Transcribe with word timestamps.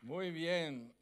Muy 0.00 0.30
bien. 0.30 0.94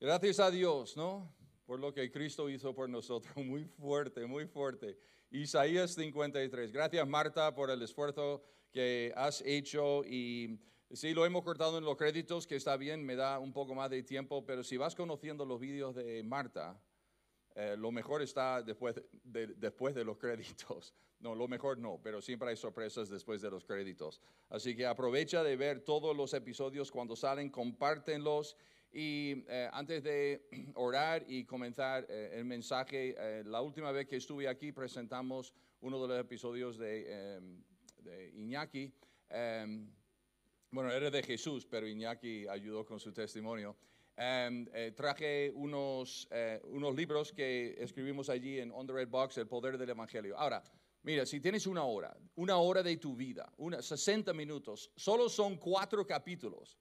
Gracias 0.00 0.40
a 0.40 0.50
Dios, 0.50 0.96
¿no? 0.96 1.34
Por 1.66 1.80
lo 1.80 1.92
que 1.92 2.10
Cristo 2.10 2.48
hizo 2.48 2.74
por 2.74 2.88
nosotros. 2.88 3.36
Muy 3.44 3.64
fuerte, 3.64 4.24
muy 4.26 4.46
fuerte. 4.46 4.98
Isaías 5.30 5.94
53. 5.94 6.72
Gracias 6.72 7.06
Marta 7.06 7.54
por 7.54 7.70
el 7.70 7.82
esfuerzo 7.82 8.42
que 8.72 9.12
has 9.16 9.42
hecho 9.44 10.04
y 10.04 10.60
sí, 10.92 11.12
lo 11.12 11.26
hemos 11.26 11.42
cortado 11.42 11.78
en 11.78 11.84
los 11.84 11.96
créditos, 11.96 12.46
que 12.46 12.56
está 12.56 12.76
bien, 12.76 13.04
me 13.04 13.16
da 13.16 13.38
un 13.38 13.52
poco 13.52 13.74
más 13.74 13.90
de 13.90 14.02
tiempo, 14.02 14.44
pero 14.46 14.62
si 14.62 14.76
vas 14.76 14.94
conociendo 14.94 15.44
los 15.44 15.60
vídeos 15.60 15.94
de 15.94 16.22
Marta, 16.22 16.80
eh, 17.58 17.74
lo 17.74 17.90
mejor 17.90 18.20
está 18.20 18.62
después 18.62 18.94
de, 19.24 19.46
después 19.46 19.94
de 19.94 20.04
los 20.04 20.18
créditos. 20.18 20.94
No, 21.18 21.34
lo 21.34 21.48
mejor 21.48 21.78
no, 21.78 21.98
pero 22.02 22.20
siempre 22.20 22.50
hay 22.50 22.58
sorpresas 22.58 23.08
después 23.08 23.40
de 23.40 23.50
los 23.50 23.64
créditos. 23.64 24.20
Así 24.50 24.76
que 24.76 24.84
aprovecha 24.84 25.42
de 25.42 25.56
ver 25.56 25.80
todos 25.80 26.14
los 26.14 26.34
episodios 26.34 26.92
cuando 26.92 27.16
salen, 27.16 27.48
compártenlos. 27.48 28.54
Y 28.92 29.42
eh, 29.48 29.66
antes 29.72 30.04
de 30.04 30.46
orar 30.74 31.24
y 31.26 31.46
comenzar 31.46 32.06
eh, 32.10 32.32
el 32.34 32.44
mensaje, 32.44 33.16
la 33.46 33.62
última 33.62 33.92
vez 33.92 34.06
que 34.06 34.16
estuve 34.16 34.46
aquí 34.46 34.72
presentamos 34.72 35.54
uno 35.80 36.02
de 36.02 36.08
los 36.08 36.20
episodios 36.20 36.76
de, 36.76 37.40
de 38.02 38.30
Iñaki. 38.34 38.92
bueno, 40.70 40.92
era 40.92 41.10
de 41.10 41.22
Jesús, 41.22 41.64
pero 41.64 41.88
Iñaki 41.88 42.46
ayudó 42.46 42.84
con 42.84 43.00
su 43.00 43.10
testimonio. 43.10 43.74
Em, 44.18 44.66
eh, 44.72 44.92
traje 44.92 45.52
unos, 45.54 46.26
eh, 46.30 46.58
unos 46.70 46.94
libros 46.94 47.32
que 47.32 47.76
escribimos 47.78 48.30
allí 48.30 48.58
en 48.60 48.72
On 48.72 48.86
the 48.86 48.92
Red 48.94 49.08
Box, 49.08 49.36
El 49.36 49.46
Poder 49.46 49.76
del 49.76 49.90
Evangelio. 49.90 50.38
Ahora, 50.38 50.62
mira, 51.02 51.26
si 51.26 51.38
tienes 51.38 51.66
una 51.66 51.84
hora, 51.84 52.16
una 52.36 52.56
hora 52.56 52.82
de 52.82 52.96
tu 52.96 53.14
vida, 53.14 53.52
una, 53.58 53.82
60 53.82 54.32
minutos, 54.32 54.90
solo 54.96 55.28
son 55.28 55.58
cuatro 55.58 56.06
capítulos. 56.06 56.78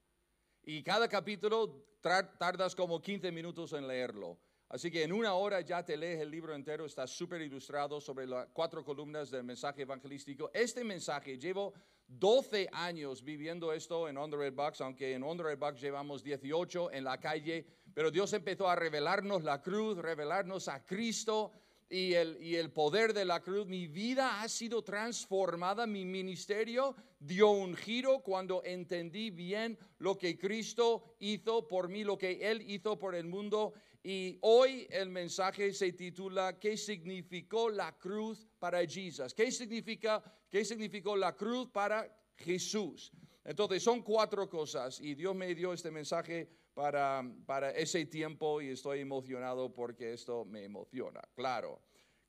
Y 0.64 0.82
cada 0.82 1.10
capítulo 1.10 1.86
tardas 2.02 2.74
como 2.74 3.02
15 3.02 3.32
minutos 3.34 3.74
en 3.74 3.86
leerlo. 3.86 4.40
Así 4.70 4.90
que 4.90 5.04
en 5.04 5.14
una 5.14 5.36
hora 5.36 5.62
ya 5.62 5.86
te 5.86 5.96
lees 5.96 6.20
el 6.20 6.32
libro 6.32 6.56
entero, 6.56 6.86
está 6.86 7.06
súper 7.06 7.42
ilustrado 7.42 8.02
sobre 8.02 8.26
las 8.26 8.48
cuatro 8.52 8.84
columnas 8.84 9.30
del 9.30 9.44
mensaje 9.44 9.84
evangelístico. 9.84 10.50
Este 10.54 10.84
mensaje 10.84 11.38
llevo 11.38 11.74
12 12.08 12.70
años 12.72 13.24
viviendo 13.24 13.72
esto 13.72 14.10
en 14.10 14.18
On 14.18 14.30
the 14.30 14.38
Red 14.38 14.54
Box, 14.54 14.82
aunque 14.82 15.14
en 15.14 15.24
On 15.24 15.38
the 15.38 15.44
Red 15.44 15.60
Box 15.60 15.82
llevamos 15.82 16.24
18 16.24 16.92
en 16.92 17.04
la 17.04 17.20
calle, 17.20 17.66
pero 17.94 18.10
Dios 18.10 18.34
empezó 18.34 18.68
a 18.68 18.76
revelarnos 18.76 19.44
la 19.44 19.62
cruz, 19.62 19.98
revelarnos 19.98 20.68
a 20.68 20.84
Cristo 20.84 21.52
y 21.88 22.14
el, 22.14 22.38
y 22.42 22.56
el 22.56 22.72
poder 22.72 23.14
de 23.14 23.26
la 23.26 23.42
cruz. 23.42 23.68
Mi 23.68 23.88
vida 23.88 24.42
ha 24.42 24.50
sido 24.50 24.84
transformada, 24.84 25.86
mi 25.86 26.06
ministerio 26.06 26.96
dio 27.20 27.52
un 27.52 27.76
giro 27.76 28.20
cuando 28.20 28.64
entendí 28.64 29.30
bien 29.30 29.78
lo 30.00 30.18
que 30.18 30.38
Cristo 30.38 31.16
hizo 31.20 31.68
por 31.68 31.88
mí, 31.88 32.04
lo 32.04 32.18
que 32.18 32.50
Él 32.50 32.64
hizo 32.68 32.98
por 32.98 33.16
el 33.16 33.28
mundo. 33.28 33.74
Y 34.08 34.38
hoy 34.42 34.86
el 34.92 35.10
mensaje 35.10 35.74
se 35.74 35.92
titula 35.94 36.60
¿Qué 36.60 36.78
significó 36.78 37.72
la 37.72 37.98
cruz 37.98 38.48
para 38.60 38.86
Jesús? 38.86 39.34
¿Qué 39.34 39.52
significa 39.52 40.22
qué 40.48 40.64
significó 40.64 41.16
la 41.16 41.36
cruz 41.36 41.72
para 41.72 42.16
Jesús? 42.36 43.12
Entonces 43.44 43.82
son 43.82 44.04
cuatro 44.04 44.48
cosas 44.48 45.02
y 45.02 45.16
Dios 45.16 45.34
me 45.34 45.56
dio 45.56 45.74
este 45.74 45.90
mensaje 45.90 46.48
para, 46.76 47.24
para 47.48 47.72
ese 47.72 48.06
tiempo 48.06 48.62
y 48.62 48.70
estoy 48.70 49.00
emocionado 49.00 49.74
porque 49.74 50.14
esto 50.14 50.46
me 50.46 50.64
emociona, 50.66 51.22
claro. 51.34 51.82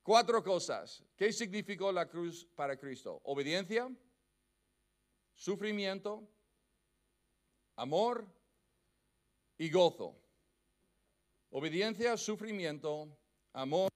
Cuatro 0.03 0.43
cosas. 0.43 1.05
¿Qué 1.15 1.31
significó 1.31 1.93
la 1.93 2.09
cruz 2.09 2.49
para 2.55 2.79
Cristo? 2.79 3.21
Obediencia, 3.25 3.95
sufrimiento, 5.35 6.27
amor 7.75 8.27
y 9.59 9.69
gozo. 9.69 10.23
Obediencia, 11.51 12.17
sufrimiento, 12.17 13.09
amor 13.53 13.91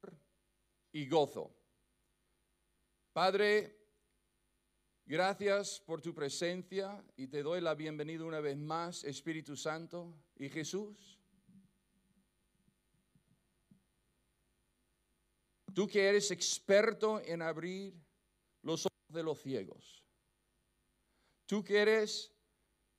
y 0.92 1.06
gozo. 1.06 1.54
Padre, 3.12 3.76
gracias 5.04 5.80
por 5.80 6.00
tu 6.00 6.14
presencia 6.14 7.04
y 7.16 7.26
te 7.26 7.42
doy 7.42 7.60
la 7.60 7.74
bienvenida 7.74 8.24
una 8.24 8.40
vez 8.40 8.56
más, 8.56 9.04
Espíritu 9.04 9.56
Santo 9.56 10.14
y 10.36 10.48
Jesús. 10.48 11.18
Tú 15.74 15.86
que 15.86 16.08
eres 16.08 16.30
experto 16.30 17.20
en 17.20 17.42
abrir 17.42 17.94
los 18.62 18.86
ojos 18.86 19.08
de 19.08 19.22
los 19.22 19.40
ciegos. 19.40 20.04
Tú 21.46 21.64
que 21.64 21.78
eres 21.78 22.32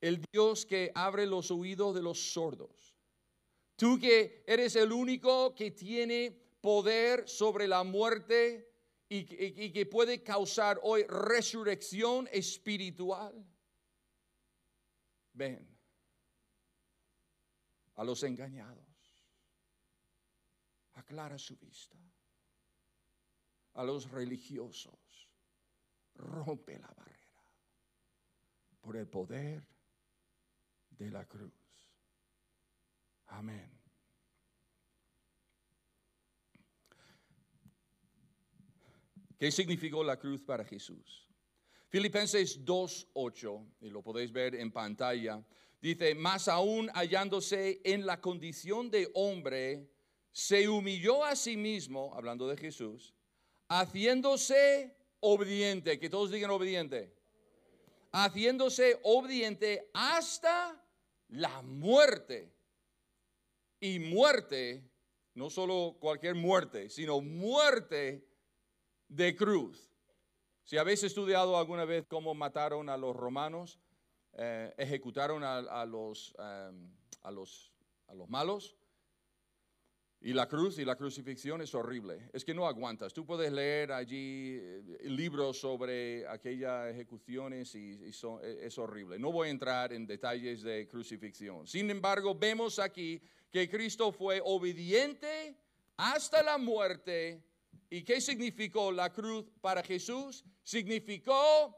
el 0.02 0.22
Dios 0.32 0.66
que 0.66 0.92
abre 0.96 1.26
los 1.26 1.52
oídos 1.52 1.96
de 1.96 2.02
los 2.02 2.34
sordos. 2.34 2.91
Tú 3.82 3.98
que 4.00 4.44
eres 4.46 4.76
el 4.76 4.92
único 4.92 5.56
que 5.56 5.72
tiene 5.72 6.30
poder 6.62 7.28
sobre 7.28 7.68
la 7.68 7.84
muerte 7.84 8.72
y, 9.10 9.26
que 9.72 9.88
puede 9.88 10.22
causar 10.22 10.80
hoy 10.84 11.04
resurrección 11.08 12.30
espiritual. 12.32 13.44
Ven 15.34 15.68
a 17.96 18.04
los 18.04 18.22
engañados. 18.22 18.86
Aclara 20.94 21.40
su 21.40 21.58
vista. 21.58 21.98
A 23.74 23.84
los 23.84 24.12
religiosos. 24.12 25.28
Rompe 26.14 26.78
la 26.78 26.94
barrera 26.96 27.44
por 28.80 28.96
el 28.96 29.08
poder 29.08 29.68
de 30.92 31.10
la 31.10 31.26
cruz. 31.28 31.61
Amén. 33.32 33.72
¿Qué 39.38 39.50
significó 39.52 40.04
la 40.04 40.20
cruz 40.20 40.44
para 40.44 40.64
Jesús? 40.66 41.28
Filipenses 41.90 42.64
2.8, 42.64 43.66
y 43.82 43.90
lo 43.90 44.04
podéis 44.04 44.32
ver 44.32 44.56
en 44.56 44.72
pantalla, 44.72 45.44
dice, 45.82 46.14
más 46.14 46.48
aún 46.48 46.90
hallándose 46.94 47.82
en 47.84 48.06
la 48.06 48.22
condición 48.22 48.92
de 48.92 49.10
hombre, 49.16 49.90
se 50.32 50.70
humilló 50.70 51.26
a 51.26 51.36
sí 51.36 51.58
mismo, 51.58 52.14
hablando 52.14 52.48
de 52.48 52.56
Jesús, 52.56 53.16
haciéndose 53.68 54.96
obediente, 55.22 56.00
que 56.00 56.10
todos 56.10 56.32
digan 56.32 56.52
obediente, 56.52 57.14
haciéndose 58.12 59.00
obediente 59.04 59.90
hasta 59.94 60.86
la 61.30 61.62
muerte 61.62 62.54
y 63.82 64.00
muerte, 64.00 64.90
no 65.34 65.50
solo 65.50 65.98
cualquier 66.00 66.36
muerte, 66.36 66.90
sino 66.90 67.20
muerte 67.20 68.26
de 69.10 69.36
cruz. 69.36 69.92
Si 70.64 70.78
habéis 70.78 71.04
estudiado 71.04 71.58
alguna 71.58 71.84
vez 71.84 72.06
cómo 72.08 72.34
mataron 72.34 72.88
a 72.88 72.96
los 72.96 73.16
romanos, 73.16 73.80
eh, 74.34 74.74
ejecutaron 74.78 75.44
a, 75.44 75.86
los, 75.86 76.34
em, 76.38 76.90
a, 77.24 77.32
los, 77.32 77.74
a 78.08 78.14
los 78.14 78.30
malos, 78.30 78.78
y 80.24 80.34
la 80.34 80.48
cruz 80.48 80.78
y 80.78 80.86
la 80.86 80.96
crucifixión 80.96 81.62
es 81.62 81.74
horrible. 81.74 82.30
Es 82.32 82.46
que 82.46 82.54
no 82.54 82.68
aguantas. 82.68 83.12
Tú 83.12 83.26
puedes 83.26 83.52
leer 83.52 83.92
allí 83.92 84.60
eh, 84.62 85.00
libros 85.06 85.60
sobre 85.60 86.28
aquellas 86.28 86.94
ejecuciones 86.94 87.74
y, 87.74 88.00
e, 88.04 88.60
es 88.62 88.78
horrible. 88.78 89.18
No 89.18 89.32
voy 89.32 89.48
a 89.48 89.52
entrar 89.52 89.92
en 89.92 90.06
detalles 90.06 90.62
de 90.62 90.88
crucifixión. 90.88 91.66
Sin 91.66 91.90
embargo, 91.90 92.36
vemos 92.36 92.78
aquí 92.78 93.20
que 93.52 93.70
Cristo 93.70 94.12
fue 94.12 94.42
obediente 94.44 95.58
hasta 95.98 96.42
la 96.42 96.58
muerte. 96.58 97.44
¿Y 97.90 98.04
qué 98.04 98.22
significó 98.22 98.92
la 98.92 99.12
cruz 99.12 99.46
para 99.60 99.84
Jesús? 99.84 100.46
Significó 100.64 101.78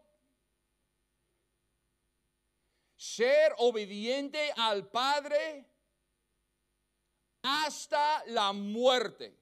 ser 2.96 3.54
obediente 3.58 4.54
al 4.56 4.88
Padre 4.90 5.66
hasta 7.42 8.24
la 8.28 8.54
muerte. 8.54 9.38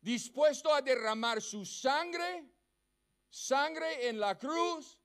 Dispuesto 0.00 0.74
a 0.74 0.82
derramar 0.82 1.40
su 1.40 1.64
sangre, 1.64 2.50
sangre 3.28 4.08
en 4.08 4.18
la 4.18 4.38
cruz, 4.38 4.99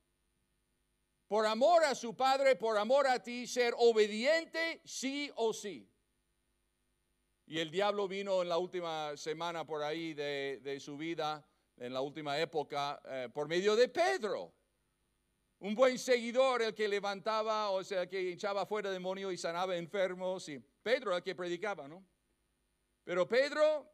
por 1.28 1.46
amor 1.46 1.84
a 1.84 1.96
su 1.96 2.16
Padre, 2.16 2.56
por 2.56 2.78
amor 2.78 3.08
a 3.08 3.22
ti, 3.22 3.48
ser 3.48 3.74
obediente 3.78 4.82
sí 4.86 5.32
o 5.36 5.54
sí. 5.54 5.90
Y 7.48 7.60
el 7.60 7.70
diablo 7.70 8.08
vino 8.08 8.42
en 8.42 8.50
la 8.50 8.58
última 8.58 9.16
semana 9.18 9.66
por 9.66 9.84
ahí 9.84 10.14
de, 10.14 10.78
su 10.80 10.98
vida, 10.98 11.48
en 11.78 11.94
la 11.94 12.02
última 12.02 12.40
época, 12.40 13.02
eh, 13.06 13.30
por 13.34 13.48
medio 13.48 13.76
de 13.76 13.88
Pedro. 13.88 14.54
Un 15.60 15.74
buen 15.74 15.98
seguidor, 15.98 16.62
el 16.62 16.74
que 16.74 16.88
levantaba, 16.88 17.70
o 17.70 17.84
sea, 17.84 18.08
que 18.08 18.34
echaba 18.34 18.66
fuera 18.66 18.92
demonio 18.92 19.32
y 19.32 19.38
sanaba 19.38 19.76
enfermos. 19.76 20.50
Y 20.50 20.60
Pedro, 20.60 21.16
el 21.16 21.24
que 21.24 21.36
predicaba, 21.36 21.88
¿no? 21.88 22.06
Pero 23.04 23.28
Pedro, 23.28 23.92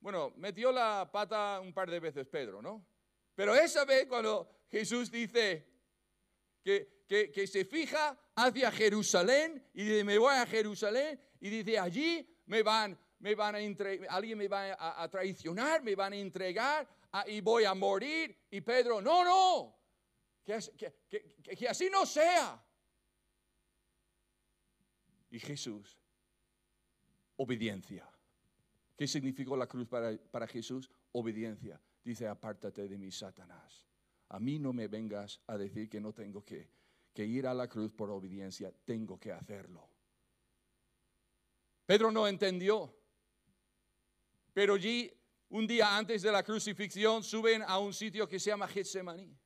bueno, 0.00 0.32
metió 0.36 0.70
la 0.70 1.08
pata 1.10 1.60
un 1.60 1.72
par 1.72 1.90
de 1.90 2.00
veces 2.00 2.26
Pedro, 2.26 2.60
¿no? 2.60 2.86
Pero 3.34 3.54
esa 3.54 3.84
vez 3.84 4.06
cuando 4.06 4.48
Jesús 4.68 5.10
dice, 5.10 5.73
que, 6.64 7.04
que, 7.06 7.46
se 7.46 7.64
fija 7.64 8.18
hacia 8.34 8.72
Jerusalén 8.72 9.62
y 9.74 9.84
dice, 9.84 10.02
me 10.02 10.18
voy 10.18 10.34
a 10.34 10.46
Jerusalén 10.46 11.20
y 11.38 11.50
dice, 11.50 11.78
allí 11.78 12.26
me 12.46 12.62
van, 12.62 12.98
me 13.18 13.34
van 13.34 13.54
a 13.54 13.58
alguien 14.08 14.38
me 14.38 14.48
va 14.48 14.74
a, 14.78 15.08
traicionar, 15.08 15.82
me 15.82 15.94
van 15.94 16.14
a 16.14 16.16
entregar 16.16 16.88
y 17.26 17.40
voy 17.42 17.64
a 17.64 17.74
morir. 17.74 18.36
Y 18.50 18.62
Pedro, 18.62 19.00
no, 19.02 19.22
no, 19.24 19.78
que- 20.44 20.58
que- 21.08 21.56
que 21.56 21.68
así 21.68 21.90
no 21.90 22.06
sea. 22.06 22.60
Y 25.30 25.38
Jesús, 25.38 25.98
obediencia. 27.36 28.08
¿Qué 28.96 29.06
significó 29.06 29.56
la 29.56 29.66
cruz 29.66 29.88
para, 29.88 30.16
para 30.30 30.46
Jesús? 30.46 30.88
Obediencia. 31.12 31.80
Dice, 32.02 32.26
apártate 32.28 32.86
de 32.86 32.96
mí, 32.96 33.10
Satanás. 33.10 33.84
A 34.34 34.40
mí 34.40 34.58
no 34.58 34.72
me 34.72 34.88
vengas 34.88 35.40
a 35.46 35.56
decir 35.56 35.88
que 35.88 36.00
no 36.00 36.12
tengo 36.12 36.44
que, 36.44 36.68
ir 37.14 37.46
a 37.46 37.54
la 37.54 37.68
cruz 37.68 37.92
por 37.92 38.10
obediencia. 38.10 38.72
Tengo 38.84 39.16
que 39.16 39.30
hacerlo. 39.30 39.88
Pedro 41.86 42.10
no 42.10 42.26
entendió. 42.26 42.92
Pero 44.52 44.74
allí, 44.74 45.08
un 45.50 45.68
día 45.68 45.96
antes 45.96 46.22
de 46.22 46.32
la 46.32 46.42
crucifixión, 46.42 47.22
suben 47.22 47.62
a 47.62 47.78
un 47.78 47.94
sitio 47.94 48.28
que 48.28 48.40
se 48.40 48.50
llama 48.50 48.66
Getsemaní. 48.66 49.38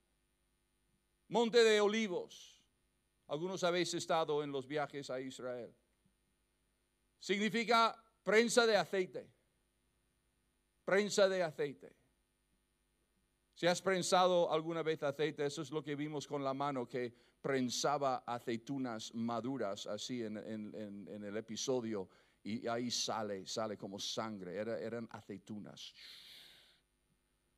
Monte 1.29 1.62
de 1.62 1.82
Olivos. 1.82 2.58
Algunos 3.26 3.62
habéis 3.64 3.93
estado 3.93 4.43
en 4.43 4.50
los 4.50 4.67
viajes 4.67 5.11
a 5.11 5.20
Israel. 5.20 5.76
Significa 7.19 7.94
prensa 8.23 8.67
de 8.67 8.79
aceite. 8.79 9.31
Prensa 10.87 11.29
de 11.29 11.43
aceite. 11.43 11.94
Si 13.58 13.66
has 13.66 13.82
prensado 13.82 14.52
alguna 14.52 14.84
vez 14.84 15.02
aceite, 15.02 15.44
eso 15.44 15.62
es 15.62 15.72
lo 15.72 15.82
que 15.82 15.96
vimos 15.96 16.28
con 16.28 16.44
la 16.44 16.55
mano 16.55 16.87
que 16.87 17.12
prensaba 17.43 18.19
aceitunas 18.25 19.12
maduras 19.14 19.84
así 19.88 20.22
en, 20.22 20.37
en- 20.37 21.08
en- 21.08 21.25
el 21.25 21.37
episodio 21.37 22.08
y 22.44 22.69
ahí 22.69 22.88
sale, 22.88 23.44
sale 23.49 23.76
como 23.76 23.99
sangre, 23.99 24.55
Era- 24.55 24.78
eran 24.78 25.08
aceitunas. 25.10 25.93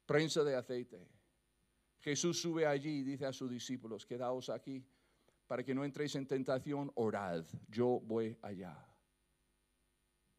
Prensa 0.06 0.42
de 0.42 0.56
aceite. 0.56 1.06
Jesús 1.98 2.40
sube 2.40 2.64
allí 2.66 3.00
y 3.00 3.02
dice 3.02 3.26
a 3.26 3.32
sus 3.34 3.50
discípulos, 3.50 4.06
quedaos 4.06 4.48
aquí 4.48 4.82
para 5.46 5.62
que 5.62 5.74
no 5.74 5.84
entréis 5.84 6.14
en 6.14 6.26
tentación, 6.26 6.90
orad, 6.94 7.44
yo 7.68 8.00
voy 8.00 8.38
allá. 8.40 8.74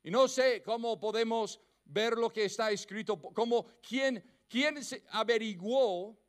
Y 0.02 0.10
no 0.10 0.28
sé 0.28 0.64
cómo 0.64 1.00
podemos 1.00 1.62
ver 1.86 2.18
lo 2.18 2.32
que 2.34 2.46
está 2.46 2.72
escrito, 2.72 3.22
como 3.22 3.68
quién, 3.88 4.24
quién 4.52 4.84
se 4.84 5.04
averiguó 5.12 6.20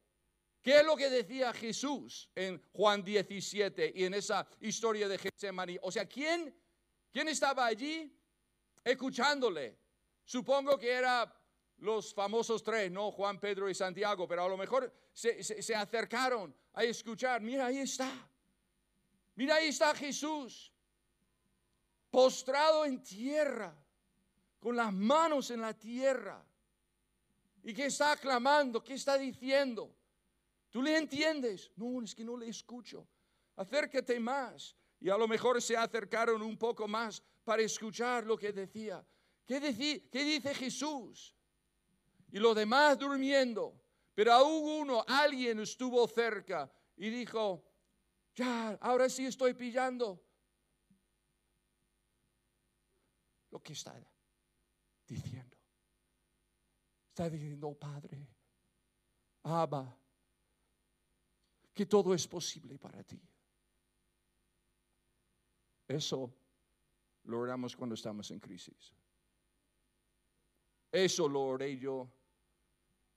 qué 0.62 0.78
es 0.78 0.84
lo 0.86 0.96
que 0.96 1.10
decía 1.10 1.52
Jesús 1.52 2.30
en 2.36 2.62
Juan 2.72 3.02
17 3.02 3.92
y 3.96 4.04
en 4.04 4.14
esa 4.14 4.46
historia 4.60 5.08
de 5.08 5.18
Getsemaní. 5.18 5.76
O 5.82 5.90
sea, 5.90 6.06
¿quién, 6.06 6.54
quién 7.10 7.26
estaba 7.26 7.66
allí 7.66 8.16
escuchándole? 8.84 9.76
Supongo 10.24 10.78
que 10.78 10.90
era 10.92 11.34
los 11.78 12.14
famosos 12.14 12.62
tres, 12.62 12.92
¿no? 12.92 13.10
Juan, 13.10 13.40
Pedro 13.40 13.68
y 13.68 13.74
Santiago, 13.74 14.28
pero 14.28 14.44
a 14.44 14.48
lo 14.48 14.56
mejor 14.56 14.94
se, 15.12 15.42
se- 15.42 15.60
se 15.60 15.74
acercaron 15.74 16.54
a 16.74 16.84
escuchar. 16.84 17.40
Mira, 17.40 17.66
ahí 17.66 17.78
está. 17.78 18.08
Mira, 19.34 19.56
ahí 19.56 19.68
está 19.68 19.92
Jesús, 19.96 20.72
postrado 22.10 22.84
en 22.84 23.02
tierra, 23.02 23.74
con 24.60 24.76
las 24.76 24.92
manos 24.92 25.50
en 25.50 25.60
la 25.60 25.74
tierra. 25.74 26.44
¿Y 27.62 27.72
qué 27.72 27.86
está 27.86 28.16
clamando? 28.16 28.82
¿Qué 28.82 28.94
está 28.94 29.16
diciendo? 29.16 29.94
¿Tú 30.68 30.82
le 30.82 30.96
entiendes? 30.96 31.70
No, 31.76 32.02
es 32.02 32.14
que 32.14 32.24
no 32.24 32.36
le 32.36 32.48
escucho. 32.48 33.06
Acércate 33.56 34.18
más. 34.18 34.76
Y 34.98 35.10
a 35.10 35.16
lo 35.16 35.28
mejor 35.28 35.60
se 35.60 35.76
acercaron 35.76 36.42
un 36.42 36.56
poco 36.56 36.88
más 36.88 37.22
para 37.44 37.62
escuchar 37.62 38.24
lo 38.24 38.36
que 38.36 38.52
decía. 38.52 39.04
¿Qué, 39.46 39.60
dice 39.60 40.54
Jesús? 40.54 41.36
Y 42.30 42.38
los 42.38 42.56
demás 42.56 42.98
durmiendo. 42.98 43.80
Pero 44.14 44.32
aún 44.32 44.80
uno, 44.82 45.04
alguien 45.06 45.60
estuvo 45.60 46.06
cerca 46.08 46.72
y 46.96 47.10
dijo, 47.10 47.64
ya, 48.34 48.78
ahora 48.80 49.08
sí 49.08 49.26
estoy 49.26 49.54
pillando 49.54 50.22
lo 53.50 53.62
que 53.62 53.72
está 53.72 53.94
diciendo. 55.06 55.51
Está 57.12 57.28
diciendo, 57.28 57.68
"Oh, 57.68 57.78
Padre, 57.78 58.26
Abba, 59.42 59.94
que 61.74 61.84
todo 61.84 62.14
es 62.14 62.26
posible 62.26 62.78
para 62.78 63.02
ti. 63.04 63.20
Eso 65.86 66.32
lo 67.24 67.40
oramos 67.40 67.76
cuando 67.76 67.94
estamos 67.96 68.30
en 68.30 68.40
crisis. 68.40 68.94
Eso 70.90 71.28
lo 71.28 71.42
oré 71.42 71.76
yo 71.76 72.10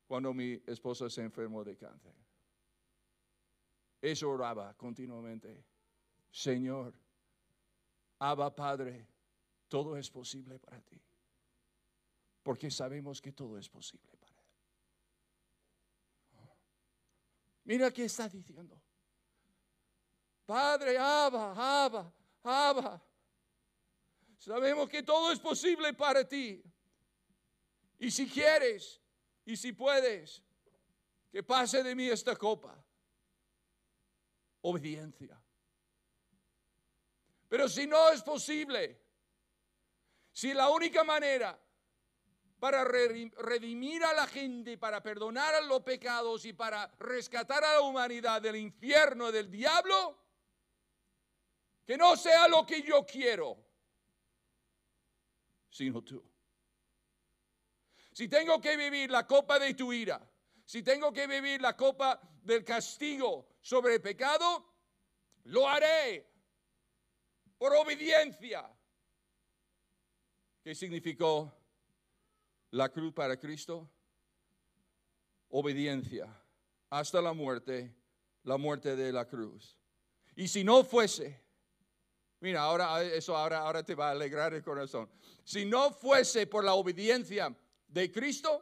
cuando 0.05 0.33
mi 0.33 0.61
esposa 0.67 1.09
se 1.09 1.21
enfermó 1.23 1.63
de 1.63 1.77
cáncer. 1.77 2.13
Eso 4.01 4.29
oraba 4.29 4.73
continuamente. 4.75 5.63
Señor, 6.31 6.93
Abba 8.19 8.53
Padre, 8.53 9.07
todo 9.69 9.95
es 9.95 10.09
posible 10.09 10.59
para 10.59 10.81
ti. 10.81 11.01
Porque 12.45 12.69
sabemos 12.69 13.19
que 13.19 13.31
todo 13.31 13.57
es 13.57 13.67
posible 13.67 14.15
para 14.17 14.37
Él. 14.39 14.47
Mira 17.63 17.89
qué 17.89 18.05
está 18.05 18.29
diciendo. 18.29 18.79
Padre, 20.45 20.95
Abba, 20.95 21.53
Abba, 21.57 22.13
Abba. 22.43 23.03
Sabemos 24.37 24.87
que 24.87 25.01
todo 25.01 25.31
es 25.31 25.39
posible 25.39 25.91
para 25.95 26.23
ti. 26.23 26.63
Y 27.97 28.11
si 28.11 28.29
quieres, 28.29 29.01
y 29.43 29.57
si 29.57 29.73
puedes, 29.73 30.43
que 31.31 31.41
pase 31.41 31.81
de 31.81 31.95
mí 31.95 32.07
esta 32.07 32.35
copa. 32.35 32.79
Obediencia. 34.61 35.41
Pero 37.49 37.67
si 37.67 37.87
no 37.87 38.11
es 38.11 38.21
posible, 38.21 39.01
si 40.31 40.53
la 40.53 40.69
única 40.69 41.03
manera 41.03 41.64
para 42.65 42.83
re- 42.83 43.31
redimir 43.37 44.03
a 44.03 44.11
la 44.13 44.25
gente, 44.25 44.75
para 44.75 44.99
perdonar 45.03 45.53
a 45.53 45.61
los 45.61 45.83
pecados 45.83 46.45
y 46.45 46.53
para 46.53 46.87
rescatar 46.97 47.63
a 47.63 47.73
la 47.73 47.81
humanidad 47.81 48.41
del 48.41 48.55
infierno, 48.55 49.31
del 49.31 49.51
diablo, 49.51 50.17
que 51.85 51.95
no 51.95 52.17
sea 52.17 52.47
lo 52.47 52.65
que 52.65 52.81
yo 52.81 53.05
quiero, 53.05 53.63
sino 55.69 56.03
tú. 56.03 56.27
Si 58.11 58.27
tengo 58.27 58.59
que 58.59 58.75
vivir 58.75 59.11
la 59.11 59.27
copa 59.27 59.59
de 59.59 59.75
tu 59.75 59.93
ira, 59.93 60.27
si 60.65 60.81
tengo 60.81 61.13
que 61.13 61.27
vivir 61.27 61.61
la 61.61 61.77
copa 61.77 62.19
del 62.41 62.63
castigo 62.63 63.57
sobre 63.61 63.93
el 63.93 64.01
pecado, 64.01 64.73
lo 65.43 65.69
haré 65.69 66.27
por 67.59 67.75
obediencia. 67.75 68.67
¿Qué 70.63 70.73
significó 70.73 71.61
la 72.75 72.89
cruz 72.89 73.13
para 73.13 73.37
Cristo? 73.39 73.89
Obediencia 75.47 76.27
hasta 76.89 77.21
la 77.21 77.31
muerte, 77.31 77.95
la 78.43 78.57
muerte 78.57 78.97
de 78.97 79.13
la 79.13 79.25
cruz. 79.25 79.77
Y 80.35 80.49
si 80.49 80.63
no 80.65 80.83
fuese, 80.83 81.41
mira, 82.41 82.61
ahora 82.61 83.01
eso 83.01 83.35
ahora, 83.35 83.59
ahora 83.59 83.83
te 83.83 83.95
va 83.95 84.09
a 84.09 84.11
alegrar 84.11 84.53
el 84.53 84.61
corazón. 84.61 85.09
Si 85.45 85.63
no 85.63 85.91
fuese 85.91 86.47
por 86.47 86.65
la 86.65 86.73
obediencia 86.73 87.55
de 87.87 88.11
Cristo, 88.11 88.61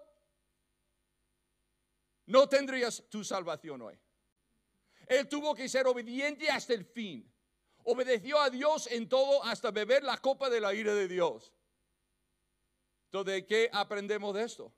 no 2.28 2.48
tendrías 2.48 3.04
tu 3.10 3.24
salvación 3.24 3.82
hoy. 3.82 4.00
Él 5.08 5.28
tuvo 5.28 5.56
que 5.56 5.68
ser 5.68 5.88
obediente 5.88 6.52
hasta 6.52 6.76
el 6.76 6.86
fin. 6.86 7.28
Obedeció 7.84 8.40
a 8.40 8.52
Dios 8.52 8.88
en 8.92 9.10
todo 9.10 9.44
hasta 9.44 9.72
beber 9.72 10.04
la 10.04 10.20
copa 10.20 10.52
de 10.52 10.62
la 10.62 10.74
ira 10.76 10.94
de 10.94 11.08
Dios. 11.08 11.52
Entonces, 13.14 13.46
¿qué 13.48 13.70
aprendemos 13.72 14.34
de 14.34 14.44
esto? 14.44 14.74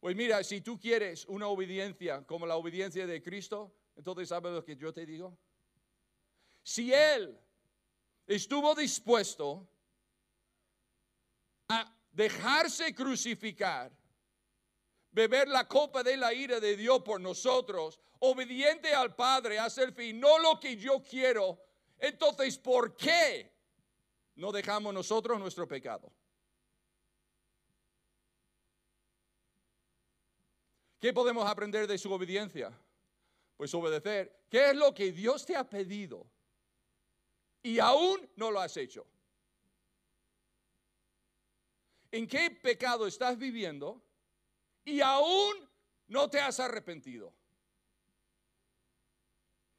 Pues 0.00 0.16
mira, 0.16 0.42
si 0.42 0.60
tú 0.60 0.76
quieres 0.76 1.24
una 1.26 1.46
obediencia 1.46 2.26
como 2.26 2.44
la 2.44 2.56
obediencia 2.56 3.06
de 3.06 3.22
Cristo, 3.22 3.72
entonces 3.94 4.28
¿sabes 4.28 4.50
lo 4.50 4.64
que 4.64 4.74
yo 4.74 4.92
te 4.92 5.06
digo? 5.06 5.38
Si 6.64 6.92
Él 6.92 7.38
estuvo 8.26 8.74
dispuesto 8.74 9.68
a 11.68 11.96
dejarse 12.10 12.92
crucificar, 12.92 13.92
beber 15.12 15.46
la 15.46 15.68
copa 15.68 16.02
de 16.02 16.16
la 16.16 16.34
ira 16.34 16.58
de 16.58 16.76
Dios 16.76 17.00
por 17.04 17.20
nosotros, 17.20 18.00
obediente 18.18 18.92
al 18.92 19.14
Padre 19.14 19.60
hasta 19.60 19.84
el 19.84 19.92
fin, 19.92 20.18
no 20.18 20.40
lo 20.40 20.58
que 20.58 20.76
yo 20.76 21.00
quiero, 21.00 21.62
entonces 21.96 22.58
¿por 22.58 22.96
qué 22.96 23.57
no 24.38 24.52
dejamos 24.52 24.94
nosotros 24.94 25.38
nuestro 25.38 25.66
pecado? 25.66 26.12
¿Qué 31.00 31.12
podemos 31.12 31.48
aprender 31.48 31.86
de 31.86 31.98
su 31.98 32.12
obediencia? 32.12 32.72
Pues 33.56 33.74
obedecer, 33.74 34.44
¿qué 34.48 34.70
es 34.70 34.76
lo 34.76 34.94
que 34.94 35.10
Dios 35.10 35.44
te 35.44 35.56
ha 35.56 35.68
pedido? 35.68 36.24
Y 37.62 37.80
aún 37.80 38.30
no 38.36 38.52
lo 38.52 38.60
has 38.60 38.76
hecho. 38.76 39.06
¿En 42.12 42.26
qué 42.28 42.50
pecado 42.50 43.08
estás 43.08 43.36
viviendo? 43.36 44.00
Y 44.84 45.00
aún 45.00 45.68
no 46.06 46.30
te 46.30 46.40
has 46.40 46.60
arrepentido. 46.60 47.32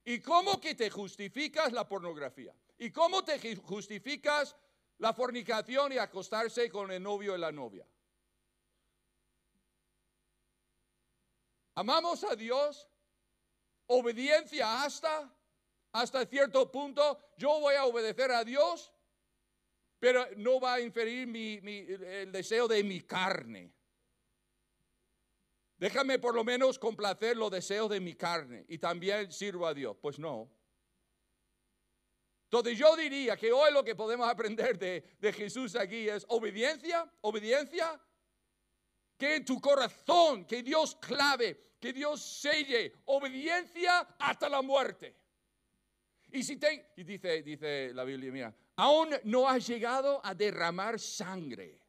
¿Y 0.03 0.19
cómo 0.19 0.59
que 0.59 0.75
te 0.75 0.89
justificas 0.89 1.71
la 1.71 1.87
pornografía? 1.87 2.53
¿Y 2.79 2.91
cómo 2.91 3.23
te 3.25 3.55
justificas 3.57 4.55
la 4.99 5.13
fornicación 5.13 5.91
y 5.91 5.97
acostarse 5.97 6.69
con 6.69 6.89
el 6.91 7.03
novio 7.03 7.35
y 7.35 7.39
la 7.39 7.51
novia? 7.51 7.85
Amamos 11.75 12.23
a 12.23 12.35
Dios, 12.37 12.87
obediencia 13.87 14.83
hasta, 14.83 15.29
hasta 15.91 16.25
cierto 16.25 16.71
punto. 16.71 17.19
Yo 17.37 17.59
voy 17.59 17.75
a 17.75 17.85
obedecer 17.85 18.31
a 18.31 18.45
Dios, 18.45 18.93
pero 19.99 20.25
no 20.37 20.61
va 20.61 20.75
a 20.75 20.81
inferir 20.81 21.29
el 21.65 22.31
deseo 22.31 22.69
de 22.69 22.81
mi 22.83 23.01
carne. 23.01 23.73
Déjame 25.77 26.17
por 26.19 26.33
lo 26.33 26.45
menos 26.45 26.79
complacer 26.79 27.35
los 27.35 27.51
deseos 27.51 27.89
de 27.89 27.99
mi 27.99 28.13
carne 28.15 28.65
y 28.69 28.77
también 28.77 29.31
sirvo 29.33 29.67
a 29.67 29.73
Dios. 29.73 29.97
Pues 30.01 30.17
no. 30.17 30.49
Entonces 32.51 32.79
yo 32.79 32.95
diría 32.95 33.37
que 33.37 33.51
hoy 33.51 33.71
lo 33.71 33.83
que 33.83 33.93
podemos 33.93 34.27
aprender 34.27 34.79
de, 34.79 35.03
de 35.19 35.33
Jesús 35.33 35.75
aquí 35.75 36.09
es 36.09 36.25
obediencia, 36.29 37.07
obediencia, 37.21 38.01
que 39.15 39.35
en 39.35 39.45
tu 39.45 39.61
corazón, 39.61 40.45
que 40.45 40.63
Dios 40.63 40.95
clave, 40.95 41.75
que 41.79 41.93
Dios 41.93 42.19
selle, 42.41 42.93
obediencia 43.05 43.99
hasta 44.17 44.49
la 44.49 44.63
muerte. 44.63 45.15
Y 46.31 46.39
dice, 47.03 47.43
dice 47.43 47.93
la 47.93 48.03
Biblia, 48.03 48.31
mira, 48.31 48.55
aún 48.77 49.09
no 49.25 49.47
has 49.47 49.67
llegado 49.67 50.19
a 50.23 50.33
derramar 50.33 50.99
sangre 50.99 51.79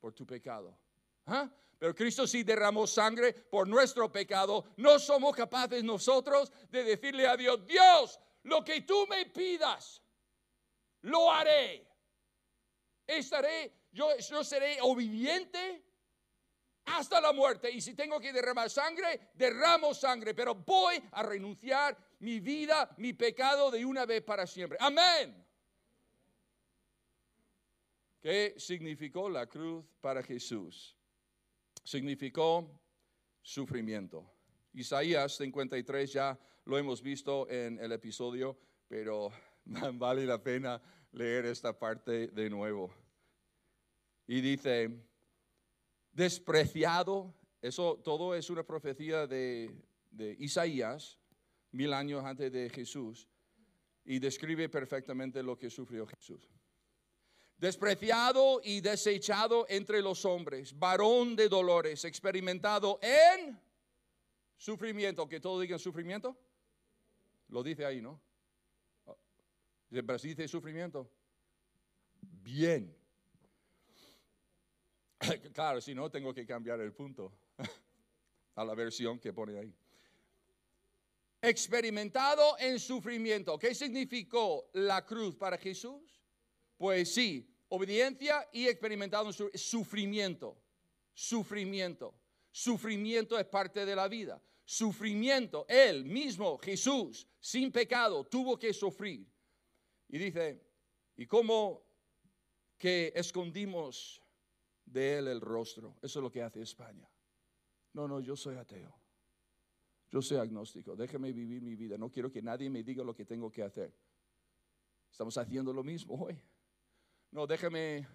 por 0.00 0.14
tu 0.14 0.24
pecado. 0.26 0.78
¿Ah? 1.26 1.50
Pero 1.78 1.94
Cristo 1.94 2.26
sí 2.26 2.42
derramó 2.42 2.86
sangre 2.86 3.34
por 3.34 3.68
nuestro 3.68 4.10
pecado. 4.10 4.64
No 4.78 4.98
somos 4.98 5.36
capaces 5.36 5.84
nosotros 5.84 6.50
de 6.70 6.84
decirle 6.84 7.26
a 7.26 7.36
Dios, 7.36 7.66
Dios, 7.66 8.18
lo 8.44 8.64
que 8.64 8.82
tú 8.82 9.06
me 9.08 9.26
pidas, 9.26 10.02
lo 11.02 11.30
haré. 11.32 11.86
Estaré, 13.06 13.72
yo, 13.92 14.10
seré 14.44 14.78
obediente 14.82 15.84
hasta 16.84 17.20
la 17.20 17.32
muerte. 17.32 17.70
Y 17.70 17.80
si 17.80 17.94
tengo 17.94 18.20
que 18.20 18.32
derramar 18.32 18.68
sangre, 18.70 19.30
derramo 19.34 19.94
sangre. 19.94 20.34
Pero 20.34 20.54
voy 20.54 21.02
a 21.12 21.22
renunciar 21.22 21.96
mi 22.20 22.40
vida, 22.40 22.94
mi 22.98 23.12
pecado 23.12 23.70
de 23.70 23.84
una 23.84 24.04
vez 24.04 24.22
para 24.22 24.46
siempre. 24.46 24.78
Amén. 24.80 25.46
¿Qué 28.20 28.54
significó 28.58 29.28
la 29.28 29.46
cruz 29.46 29.84
para 30.00 30.22
Jesús? 30.22 30.98
significó 31.88 32.68
sufrimiento. 33.40 34.30
Isaías 34.74 35.36
53 35.36 36.12
ya 36.12 36.38
lo 36.68 36.76
hemos 36.76 37.00
visto 37.00 37.48
en 37.48 37.78
el 37.78 37.92
episodio, 37.92 38.58
pero 38.88 39.32
vale 39.94 40.26
la 40.26 40.42
pena 40.42 40.80
leer 41.12 41.46
esta 41.46 41.78
parte 41.78 42.28
de 42.28 42.50
nuevo. 42.50 42.94
Y 44.26 44.42
dice, 44.42 44.90
despreciado, 46.12 47.34
eso 47.62 47.98
todo 48.04 48.34
es 48.34 48.50
una 48.50 48.64
profecía 48.64 49.26
de, 49.26 49.74
de 50.10 50.36
Isaías, 50.38 51.18
mil 51.72 51.94
años 51.94 52.22
antes 52.22 52.52
de 52.52 52.68
Jesús, 52.68 53.26
y 54.04 54.18
describe 54.18 54.68
perfectamente 54.68 55.42
lo 55.42 55.58
que 55.58 55.70
sufrió 55.70 56.06
Jesús 56.06 56.50
despreciado 57.56 58.60
y 58.62 58.80
desechado 58.80 59.66
entre 59.68 60.00
los 60.00 60.24
hombres, 60.24 60.78
varón 60.78 61.34
de 61.34 61.48
dolores, 61.48 62.04
experimentado 62.04 63.00
en 63.02 63.60
sufrimiento, 64.56 65.28
que 65.28 65.40
todo 65.40 65.60
digan 65.60 65.80
sufrimiento. 65.80 66.38
Lo 67.48 67.62
dice 67.62 67.84
ahí, 67.84 68.00
¿no? 68.00 68.20
Dice 69.90 70.48
sufrimiento. 70.48 71.10
Bien. 72.20 72.94
Claro, 75.52 75.80
si 75.80 75.94
no, 75.94 76.08
tengo 76.10 76.32
que 76.32 76.46
cambiar 76.46 76.80
el 76.80 76.92
punto 76.92 77.32
a 78.54 78.64
la 78.64 78.74
versión 78.74 79.18
que 79.18 79.32
pone 79.32 79.58
ahí. 79.58 79.74
Experimentado 81.42 82.56
en 82.58 82.78
sufrimiento. 82.78 83.58
¿Qué 83.58 83.74
significó 83.74 84.70
la 84.74 85.04
cruz 85.04 85.34
para 85.36 85.58
Jesús? 85.58 86.22
Pues 86.76 87.14
sí, 87.14 87.52
obediencia 87.68 88.48
y 88.52 88.68
experimentado 88.68 89.32
sufrimiento. 89.32 90.56
Sufrimiento. 91.12 92.14
Sufrimiento 92.50 93.38
es 93.38 93.46
parte 93.46 93.84
de 93.84 93.96
la 93.96 94.08
vida. 94.08 94.40
Sufrimiento. 94.68 95.64
Él 95.68 96.04
mismo, 96.04 96.58
Jesús, 96.58 97.26
sin 97.40 97.72
pecado, 97.72 98.24
tuvo 98.24 98.58
que 98.58 98.74
sufrir. 98.74 99.26
Y 100.08 100.18
dice, 100.18 100.62
¿y 101.16 101.26
cómo 101.26 101.86
que 102.76 103.12
escondimos 103.16 104.22
de 104.84 105.18
él 105.18 105.28
el 105.28 105.40
rostro? 105.40 105.96
Eso 106.02 106.18
es 106.18 106.22
lo 106.22 106.30
que 106.30 106.42
hace 106.42 106.60
España. 106.60 107.08
No, 107.94 108.06
no, 108.06 108.20
yo 108.20 108.36
soy 108.36 108.56
ateo. 108.56 108.94
Yo 110.10 110.20
soy 110.20 110.36
agnóstico. 110.36 110.96
Déjame 110.96 111.32
vivir 111.32 111.62
mi 111.62 111.74
vida. 111.74 111.96
No 111.96 112.10
quiero 112.10 112.30
que 112.30 112.42
nadie 112.42 112.68
me 112.68 112.82
diga 112.82 113.04
lo 113.04 113.14
que 113.14 113.24
tengo 113.24 113.50
que 113.50 113.62
hacer. 113.62 113.94
Estamos 115.10 115.38
haciendo 115.38 115.72
lo 115.72 115.82
mismo 115.82 116.14
hoy 116.14 116.38
no, 117.30 117.46
déjame 117.46 118.06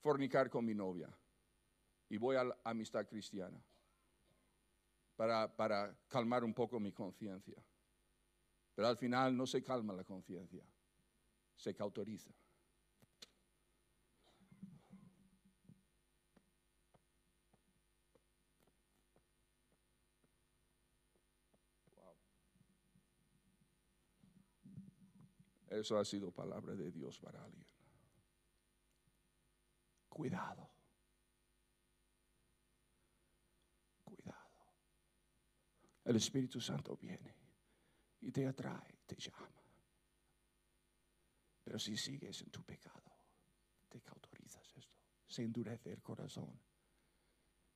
fornicar 0.00 0.50
con 0.50 0.64
mi 0.64 0.74
novia 0.74 1.08
y 2.08 2.16
voy 2.16 2.36
a 2.36 2.44
la 2.44 2.58
amistad 2.64 3.06
cristiana 3.06 3.62
para, 5.20 5.54
para 5.54 5.94
calmar 6.08 6.44
un 6.44 6.54
poco 6.54 6.80
mi 6.80 6.92
conciencia. 6.92 7.62
Pero 8.74 8.88
al 8.88 8.96
final 8.96 9.36
no 9.36 9.46
se 9.46 9.62
calma 9.62 9.92
la 9.92 10.02
conciencia, 10.02 10.64
se 11.56 11.74
cautoriza. 11.74 12.30
Eso 25.68 25.98
ha 25.98 26.04
sido 26.06 26.30
palabra 26.30 26.74
de 26.74 26.90
Dios 26.90 27.20
para 27.20 27.44
alguien. 27.44 27.66
Cuidado. 30.08 30.79
El 36.04 36.16
Espíritu 36.16 36.60
Santo 36.60 36.96
viene 36.96 37.34
y 38.20 38.30
te 38.30 38.46
atrae, 38.46 38.98
te 39.06 39.16
llama. 39.16 39.50
Pero 41.62 41.78
si 41.78 41.96
sigues 41.96 42.40
en 42.42 42.50
tu 42.50 42.62
pecado, 42.64 43.10
te 43.88 44.00
cautorizas 44.00 44.72
esto. 44.76 44.96
Se 45.26 45.42
endurece 45.42 45.92
el 45.92 46.02
corazón. 46.02 46.58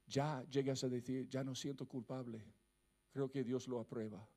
Ya 0.07 0.43
llegas 0.45 0.85
a 0.85 0.89
decir, 0.89 1.29
ya 1.29 1.45
no 1.45 1.55
siento 1.55 1.87
culpable. 1.87 2.45
Creo 3.11 3.31
que 3.31 3.45
Dios 3.45 3.69
lo 3.69 3.81
aprueba. 3.81 4.29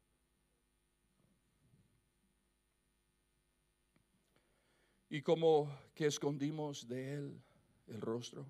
Y 5.09 5.21
como 5.21 5.71
que 5.95 6.05
escondimos 6.05 6.87
de 6.87 7.13
Él 7.13 7.41
el 7.87 8.01
rostro, 8.01 8.45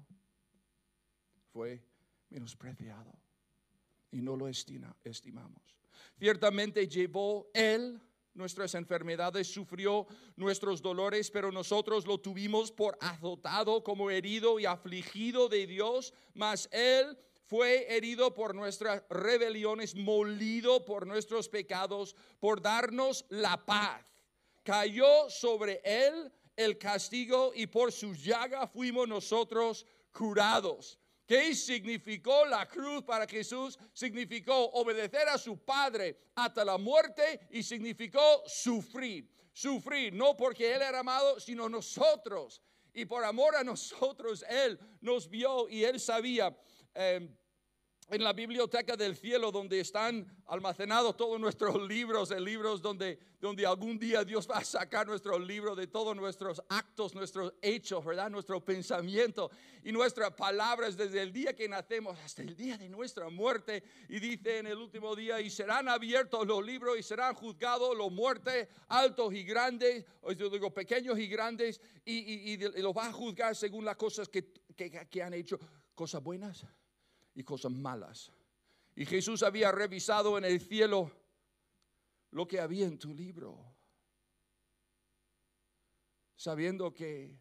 fue 1.51 1.83
menospreciado 2.29 3.13
y 4.17 4.21
no 4.21 4.35
lo 4.35 4.47
estimamos. 4.47 5.61
Ciertamente 6.17 6.87
llevó 6.87 7.49
Él 7.53 8.01
nuestras 8.33 8.73
enfermedades, 8.73 9.47
sufrió 9.47 10.07
nuestros 10.35 10.81
dolores, 10.81 11.29
pero 11.29 11.51
nosotros 11.51 12.07
lo 12.07 12.19
tuvimos 12.19 12.71
por 12.71 12.97
azotado 12.99 13.83
como 13.83 14.09
herido 14.09 14.59
y 14.59 14.65
afligido 14.65 15.49
de 15.49 15.67
Dios, 15.67 16.13
mas 16.33 16.67
Él 16.71 17.17
fue 17.45 17.95
herido 17.95 18.33
por 18.33 18.55
nuestras 18.55 19.03
rebeliones, 19.09 19.95
molido 19.95 20.83
por 20.83 21.05
nuestros 21.05 21.47
pecados, 21.47 22.15
por 22.39 22.61
darnos 22.61 23.25
la 23.29 23.65
paz. 23.65 24.03
Cayó 24.63 25.29
sobre 25.29 25.81
Él 25.83 26.31
el 26.55 26.77
castigo 26.79 27.51
y 27.53 27.67
por 27.67 27.91
su 27.91 28.13
llaga 28.15 28.67
fuimos 28.67 29.07
nosotros 29.07 29.85
curados. 30.11 30.99
¿Qué 31.27 31.53
significó 31.53 32.45
la 32.45 32.65
cruz 32.69 33.03
para 33.03 33.27
Jesús? 33.27 33.77
Significó 33.91 34.55
obedecer 34.71 35.27
a 35.27 35.37
su 35.37 35.57
Padre 35.57 36.17
hasta 36.35 36.63
la 36.63 36.77
muerte 36.77 37.41
y 37.51 37.61
significó 37.63 38.43
sufrir. 38.45 39.29
Sufrir, 39.51 40.13
no 40.13 40.37
porque 40.37 40.73
Él 40.73 40.81
era 40.81 40.99
amado, 40.99 41.37
sino 41.39 41.67
nosotros. 41.67 42.61
Y 42.93 43.03
por 43.03 43.25
amor 43.25 43.57
a 43.57 43.63
nosotros, 43.63 44.45
Él 44.47 44.79
nos 45.01 45.29
vio 45.29 45.67
y 45.67 45.83
Él 45.83 45.99
sabía. 45.99 46.57
Em, 46.93 47.35
en 48.09 48.23
la 48.23 48.31
biblioteca 48.31 48.95
del 48.95 49.17
cielo 49.17 49.51
donde 49.51 49.81
están 49.81 50.25
almacenados 50.45 51.17
todos 51.17 51.39
nuestros 51.39 51.81
libros, 51.87 52.29
de 52.29 52.39
libros 52.39 52.81
donde, 52.81 53.19
donde 53.41 53.65
algún 53.65 53.99
día 53.99 54.23
Dios 54.23 54.47
va 54.49 54.59
a 54.59 54.63
sacar 54.63 55.07
nuestro 55.07 55.37
libro 55.37 55.75
de 55.75 55.87
todos 55.87 56.15
nuestros 56.15 56.61
actos, 56.69 57.13
nuestros 57.13 57.53
hechos, 57.61 58.05
¿verdad? 58.05 58.29
Nuestro 58.29 58.63
pensamiento 58.63 59.51
y 59.83 59.91
nuestras 59.91 60.31
palabras 60.33 60.95
desde 60.95 61.21
el 61.21 61.33
día 61.33 61.53
que 61.53 61.67
nacemos 61.67 62.17
hasta 62.19 62.43
el 62.43 62.55
día 62.55 62.77
de 62.77 62.87
nuestra 62.87 63.29
muerte. 63.29 63.83
Y 64.07 64.19
dice 64.19 64.59
en 64.59 64.67
el 64.67 64.77
último 64.77 65.15
día, 65.15 65.41
y 65.41 65.49
serán 65.49 65.89
abiertos 65.89 66.47
los 66.47 66.65
libros 66.65 66.97
y 66.97 67.03
serán 67.03 67.35
juzgados 67.35 67.95
los 67.97 68.11
muertes 68.11 68.69
altos 68.87 69.33
y 69.33 69.43
grandes, 69.43 70.05
o 70.21 70.31
yo 70.31 70.49
digo 70.49 70.73
pequeños 70.73 71.19
y 71.19 71.27
grandes, 71.27 71.81
y, 72.05 72.53
y, 72.53 72.57
los 72.81 72.95
va 72.95 73.07
a 73.07 73.11
juzgar 73.11 73.53
según 73.53 73.83
las 73.83 73.97
cosas 73.97 74.29
que, 74.29 74.53
que, 74.75 74.89
que 75.09 75.23
han 75.23 75.33
hecho, 75.33 75.59
cosas 75.93 76.23
buenas 76.23 76.65
y 77.37 77.43
cosas 77.43 77.71
malas. 77.71 78.31
Y 78.95 79.05
Jesús 79.05 79.43
había 79.43 79.71
revisado 79.71 80.39
en 80.39 80.45
el 80.45 80.59
cielo 80.59 81.11
lo 82.31 82.47
que 82.47 82.59
había 82.59 82.87
en 82.87 82.97
tu 82.97 83.13
libro, 83.13 83.63
sabiendo 86.35 86.91
que 86.91 87.39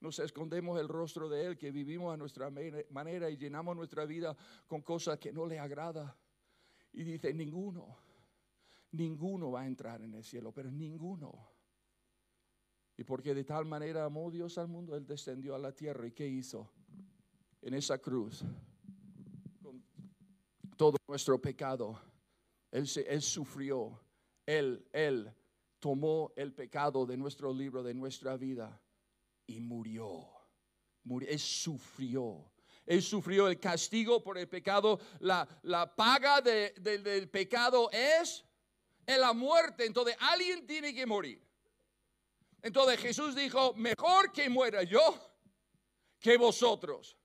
nos 0.00 0.18
escondemos 0.18 0.78
el 0.78 0.86
rostro 0.86 1.30
de 1.30 1.46
Él, 1.46 1.56
que 1.56 1.70
vivimos 1.70 2.12
a 2.12 2.18
nuestra 2.18 2.50
manera 2.90 3.30
y 3.30 3.38
llenamos 3.38 3.74
nuestra 3.74 4.04
vida 4.04 4.36
con 4.66 4.82
cosas 4.82 5.18
que 5.18 5.32
no 5.32 5.46
le 5.46 5.58
agrada. 5.58 6.14
Y 6.92 7.02
dice, 7.02 7.32
ninguno, 7.32 7.96
ninguno 8.92 9.50
va 9.50 9.62
a 9.62 9.66
entrar 9.66 10.02
en 10.02 10.12
el 10.12 10.24
cielo, 10.24 10.52
pero 10.52 10.70
ninguno. 10.70 11.48
Y 12.98 13.04
porque 13.04 13.34
de 13.34 13.44
tal 13.44 13.64
manera 13.64 14.04
amó 14.04 14.30
Dios 14.30 14.58
al 14.58 14.68
mundo, 14.68 14.94
Él 14.94 15.06
descendió 15.06 15.54
a 15.54 15.58
la 15.58 15.72
tierra. 15.72 16.06
¿Y 16.06 16.12
qué 16.12 16.28
hizo? 16.28 16.70
En 17.62 17.72
esa 17.72 17.96
cruz 17.96 18.44
todo 20.78 20.96
nuestro 21.08 21.38
pecado. 21.38 22.00
Él, 22.70 22.88
él 23.06 23.20
sufrió, 23.20 24.00
él, 24.46 24.88
él 24.92 25.30
tomó 25.78 26.32
el 26.36 26.54
pecado 26.54 27.04
de 27.04 27.16
nuestro 27.16 27.52
libro, 27.52 27.82
de 27.82 27.92
nuestra 27.92 28.36
vida 28.36 28.80
y 29.46 29.60
murió. 29.60 30.26
murió 31.04 31.28
él 31.28 31.38
sufrió. 31.38 32.50
Él 32.86 33.02
sufrió 33.02 33.48
el 33.48 33.60
castigo 33.60 34.22
por 34.22 34.38
el 34.38 34.48
pecado. 34.48 34.98
La, 35.18 35.46
la 35.62 35.94
paga 35.94 36.40
del 36.40 37.28
pecado 37.28 37.90
es 37.90 38.44
la 39.06 39.32
muerte. 39.32 39.84
Entonces 39.84 40.16
alguien 40.20 40.66
tiene 40.66 40.94
que 40.94 41.04
morir. 41.04 41.46
Entonces 42.62 42.98
Jesús 43.00 43.34
dijo, 43.34 43.74
mejor 43.74 44.32
que 44.32 44.48
muera 44.48 44.84
yo 44.84 45.14
que 46.20 46.36
vosotros. 46.36 47.16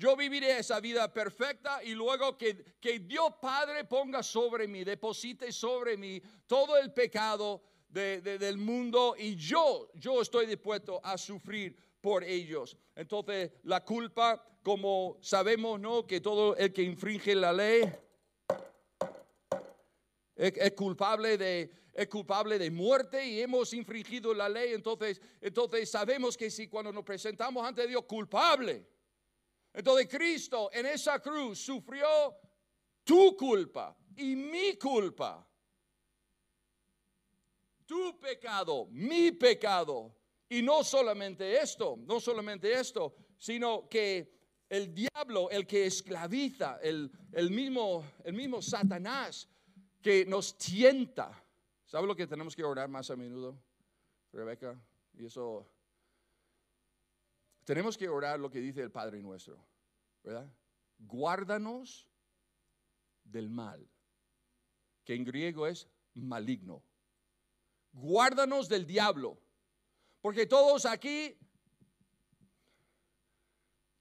Yo 0.00 0.16
viviré 0.16 0.58
esa 0.58 0.80
vida 0.80 1.12
perfecta 1.12 1.84
y 1.84 1.90
luego 1.90 2.38
que, 2.38 2.56
que 2.80 3.00
Dios 3.00 3.34
Padre 3.38 3.84
ponga 3.84 4.22
sobre 4.22 4.66
mí, 4.66 4.82
deposite 4.82 5.52
sobre 5.52 5.98
mí 5.98 6.22
todo 6.46 6.78
el 6.78 6.90
pecado 6.90 7.62
del 7.86 8.56
mundo 8.56 9.14
y 9.18 9.36
yo, 9.36 9.90
yo 9.96 10.22
estoy 10.22 10.46
dispuesto 10.46 11.02
a 11.04 11.18
sufrir 11.18 11.76
por 12.00 12.24
ellos. 12.24 12.78
Entonces, 12.96 13.52
la 13.64 13.84
culpa, 13.84 14.42
como 14.62 15.18
sabemos, 15.20 15.78
¿no? 15.78 16.06
Que 16.06 16.22
todo 16.22 16.56
el 16.56 16.72
que 16.72 16.82
infringe 16.82 17.34
la 17.34 17.52
ley 17.52 17.82
es, 20.34 20.72
culpable 20.72 21.36
de, 21.36 21.70
es 21.92 22.08
culpable 22.08 22.58
de 22.58 22.70
muerte 22.70 23.22
y 23.26 23.42
hemos 23.42 23.74
infringido 23.74 24.32
la 24.32 24.48
ley. 24.48 24.72
Entonces, 24.72 25.20
entonces 25.42 25.90
sabemos 25.90 26.38
que 26.38 26.50
si 26.50 26.68
cuando 26.68 26.90
nos 26.90 27.04
presentamos 27.04 27.66
ante 27.66 27.86
Dios 27.86 28.04
culpable, 28.06 28.86
entonces 29.72 30.08
Cristo 30.08 30.70
en 30.72 30.86
esa 30.86 31.20
cruz 31.20 31.60
sufrió 31.60 32.06
tu 33.04 33.36
culpa 33.36 33.96
y 34.16 34.34
mi 34.36 34.76
culpa. 34.76 35.46
Tu 37.86 38.18
pecado, 38.20 38.86
mi 38.90 39.32
pecado. 39.32 40.14
Y 40.48 40.62
no 40.62 40.82
solamente 40.82 41.60
esto, 41.60 41.96
no 41.98 42.20
solamente 42.20 42.72
esto, 42.72 43.14
sino 43.36 43.88
que 43.88 44.40
el 44.68 44.94
diablo, 44.94 45.50
el 45.50 45.66
que 45.66 45.86
esclaviza, 45.86 46.78
el, 46.82 47.10
mismo, 47.50 48.04
el 48.24 48.34
mismo 48.34 48.62
Satanás 48.62 49.48
que 50.00 50.24
nos 50.24 50.56
tienta. 50.56 51.44
¿Sabe 51.84 52.06
lo 52.06 52.14
que 52.14 52.26
tenemos 52.26 52.54
que 52.54 52.64
orar 52.64 52.88
más 52.88 53.10
a 53.10 53.16
menudo, 53.16 53.60
Rebeca? 54.32 54.80
Y 55.14 55.26
eso 55.26 55.66
tenemos 57.70 57.96
que 57.96 58.08
orar 58.08 58.40
lo 58.40 58.50
que 58.50 58.58
dice 58.58 58.82
el 58.82 58.90
Padre 58.90 59.22
nuestro, 59.22 59.64
¿verdad? 60.24 60.52
Guárdanos 60.98 62.10
del 63.22 63.48
mal, 63.48 63.88
que 65.04 65.14
en 65.14 65.24
griego 65.24 65.68
es 65.68 65.88
maligno. 66.14 66.82
Guárdanos 67.92 68.68
del 68.68 68.84
diablo, 68.84 69.40
porque 70.20 70.46
todos 70.46 70.84
aquí, 70.84 71.38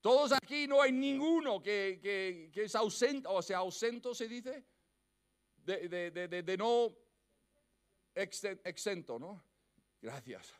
todos 0.01 0.31
aquí 0.31 0.65
no 0.65 0.81
hay 0.81 0.91
ninguno 0.91 1.61
que, 1.61 2.51
es 2.51 2.73
ausente, 2.73 3.27
o 3.29 3.43
sea, 3.43 3.59
ausento 3.59 4.15
se 4.15 4.27
dice, 4.27 4.65
de, 5.57 5.87
de 6.09 6.57
no 6.57 6.91
exento, 8.15 9.19
¿no? 9.19 9.43
Gracias 10.01 10.59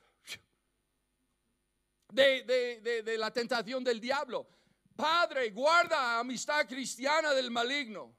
de, 2.12 3.16
la 3.18 3.32
tentación 3.32 3.84
del 3.84 4.00
diablo. 4.00 4.48
Padre, 4.96 5.52
guarda 5.52 6.20
amistad 6.20 6.68
cristiana 6.68 7.34
del 7.34 7.52
maligno. 7.52 8.16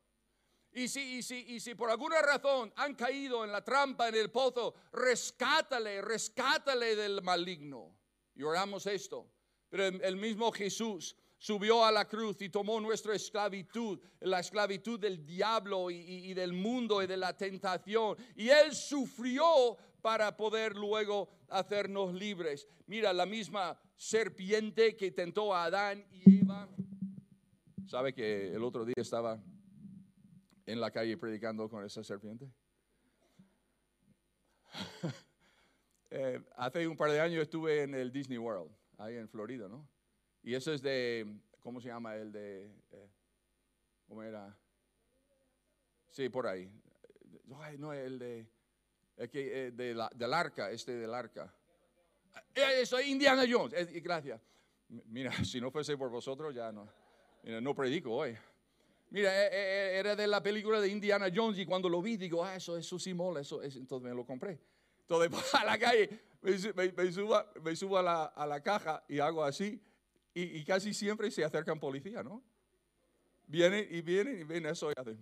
Y 0.73 0.89
si, 0.89 1.19
y, 1.19 1.23
si, 1.23 1.45
y 1.49 1.61
si, 1.61 1.75
por 1.75 1.91
alguna 1.91 2.23
razón 2.23 2.73
han 2.77 2.95
caído 2.95 3.45
en 3.45 3.51
la 3.51 3.63
trampa, 3.63 4.09
en 4.09 4.15
el 4.15 4.31
pozo, 4.31 4.75
rescátale, 4.93 6.01
rescátale 6.01 6.95
del 6.95 7.23
maligno. 7.23 7.97
Y 8.35 8.45
oramos 8.45 8.87
esto. 8.87 9.29
Pero 9.69 9.85
el 9.85 10.17
mismo 10.17 10.53
Jesús 10.53 11.17
subió 11.39 11.85
a 11.85 11.91
la 11.91 12.07
cruz 12.07 12.41
y 12.41 12.51
tomó 12.51 12.81
nuestra 12.81 13.15
esclavitud, 13.15 13.99
la 14.21 14.41
esclavitud 14.41 15.01
del 15.01 15.25
diablo 15.27 15.91
y, 15.91 15.97
y 15.97 16.35
del 16.35 16.53
mundo 16.53 17.03
y 17.03 17.07
de 17.07 17.17
la 17.17 17.37
tentación. 17.37 18.17
Y 18.37 18.49
Él 18.49 18.75
sufrió 18.75 19.77
para 20.01 20.37
poder 20.37 20.77
luego 20.77 21.29
hacernos 21.49 22.15
libres. 22.15 22.69
Mira, 22.87 23.13
la 23.13 23.27
misma 23.27 23.79
serpiente 23.97 24.97
que 24.97 25.11
tentó 25.11 25.55
a 25.55 25.65
Adán 25.65 26.05
y 26.11 26.41
Eva. 26.41 26.69
¿Sabe 27.87 28.13
que 28.13 28.53
el 28.55 28.63
otro 28.65 28.85
día 28.85 28.95
estaba 28.97 29.43
en 30.67 30.81
la 30.81 30.91
calle 30.91 31.17
predicando 31.17 31.69
con 31.69 31.85
esa 31.85 32.03
serpiente? 32.05 32.51
Eh, 36.13 36.43
hace 36.57 36.89
un 36.89 36.97
par 36.97 37.09
de 37.13 37.21
años 37.21 37.41
estuve 37.41 37.85
en 37.85 37.95
el 37.95 38.11
Disney 38.11 38.37
World, 38.37 38.69
ahí 38.99 39.15
en 39.15 39.29
Florida, 39.29 39.69
¿no? 39.69 39.89
Y 40.43 40.55
eso 40.55 40.73
es 40.73 40.83
de, 40.83 41.25
¿cómo 41.61 41.81
se 41.81 41.87
llama? 41.87 42.17
El 42.17 42.33
de, 42.33 42.65
eh, 42.91 43.11
¿cómo 44.09 44.25
era? 44.25 44.59
Sí, 46.11 46.29
por 46.29 46.49
ahí. 46.49 46.69
no, 47.79 47.93
el 47.93 48.19
de, 48.19 48.51
que, 49.29 49.67
eh, 49.67 49.71
de 49.73 49.95
la, 49.95 50.11
del 50.15 50.33
arca, 50.33 50.71
este 50.71 50.93
del 50.93 51.13
arca. 51.13 51.53
Eh, 52.55 52.81
eso 52.83 52.99
es 52.99 53.07
Indiana 53.07 53.45
Jones. 53.49 53.75
gracias. 54.03 54.41
Mira, 54.89 55.33
si 55.45 55.61
no 55.61 55.71
fuese 55.71 55.97
por 55.97 56.11
vosotros, 56.11 56.55
ya 56.55 56.73
no. 56.73 56.89
No 57.43 57.75
predico 57.75 58.13
hoy. 58.13 58.37
Mira, 59.11 59.31
eh, 59.49 59.99
era 59.99 60.15
de 60.15 60.27
la 60.27 60.43
película 60.43 60.81
de 60.81 60.89
Indiana 60.89 61.29
Jones 61.35 61.59
y 61.59 61.67
cuando 61.67 61.89
lo 61.89 62.01
vi 62.01 62.17
digo, 62.17 62.45
ah, 62.45 62.55
eso, 62.55 62.77
eso 62.77 62.99
sí 62.99 63.13
mola, 63.13 63.41
eso, 63.41 63.61
es, 63.63 63.75
entonces 63.77 64.09
me 64.09 64.15
lo 64.15 64.25
compré. 64.25 64.61
Entonces 65.01 65.33
a 65.55 65.65
la 65.65 65.79
calle, 65.79 66.21
me, 66.43 66.57
subo, 67.13 67.45
me 67.63 67.75
subo 67.75 67.99
a, 67.99 68.03
la, 68.03 68.25
a, 68.27 68.47
la, 68.47 68.63
caja 68.63 69.03
y 69.09 69.19
hago 69.19 69.43
así 69.43 69.83
y, 70.33 70.65
casi 70.65 70.95
siempre 70.95 71.31
se 71.31 71.45
acercan 71.45 71.81
policía, 71.81 72.23
¿no? 72.23 72.43
Vienen 73.49 73.89
y 73.91 74.01
vienen 74.01 74.39
y 74.39 74.45
ven 74.45 74.67
eso 74.67 74.93
y 74.93 74.95
hacen. 74.97 75.21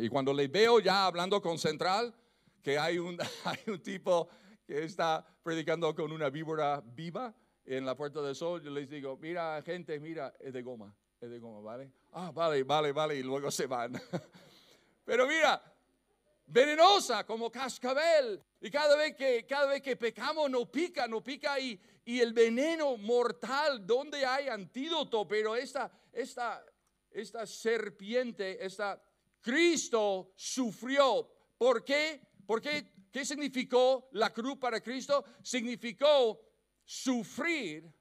Y 0.00 0.08
cuando 0.08 0.32
le 0.32 0.48
veo 0.48 0.80
ya 0.80 1.06
hablando 1.06 1.40
con 1.40 1.58
Central, 1.58 2.14
que 2.62 2.78
hay 2.78 2.98
un, 2.98 3.18
hay 3.44 3.58
un 3.66 3.82
tipo 3.82 4.28
que 4.66 4.84
está 4.84 5.26
predicando 5.42 5.94
con 5.94 6.12
una 6.12 6.30
víbora 6.30 6.82
viva 6.84 7.34
en 7.64 7.84
la 7.84 7.94
Puerta 7.94 8.22
del 8.22 8.34
Sol, 8.34 8.62
yo 8.62 8.70
les 8.70 8.88
digo, 8.88 9.16
mira 9.18 9.60
gente, 9.62 9.98
mira, 10.00 10.34
es 10.40 10.52
de 10.52 10.62
goma, 10.62 10.94
es 11.20 11.30
de 11.30 11.38
goma, 11.38 11.60
¿vale? 11.60 11.92
Ah, 12.12 12.30
vale, 12.32 12.62
vale, 12.62 12.92
vale, 12.92 13.16
y 13.16 13.22
luego 13.22 13.50
se 13.50 13.66
van. 13.66 13.92
Pero 15.04 15.26
mira, 15.26 15.62
venenosa 16.46 17.24
como 17.24 17.50
cascabel. 17.50 18.42
Y 18.60 18.70
cada 18.70 18.96
vez 18.96 19.14
que, 19.14 19.46
cada 19.46 19.66
vez 19.66 19.82
que 19.82 19.96
pecamos 19.96 20.50
no 20.50 20.70
pica, 20.70 21.06
no 21.06 21.22
pica 21.22 21.58
y, 21.60 21.78
y 22.08 22.20
el 22.20 22.32
veneno 22.32 22.96
mortal, 22.96 23.86
donde 23.86 24.24
hay 24.24 24.48
antídoto, 24.48 25.28
pero 25.28 25.54
esta, 25.54 25.92
esta, 26.10 26.64
esta 27.10 27.46
serpiente, 27.46 28.64
esta 28.64 28.98
Cristo 29.42 30.32
sufrió. 30.34 31.30
¿Por 31.58 31.84
qué? 31.84 32.22
¿Por 32.46 32.62
qué? 32.62 32.94
¿Qué 33.12 33.26
significó 33.26 34.08
la 34.12 34.32
cruz 34.32 34.56
para 34.56 34.80
Cristo? 34.80 35.22
Significó 35.42 36.40
sufrir 36.82 37.92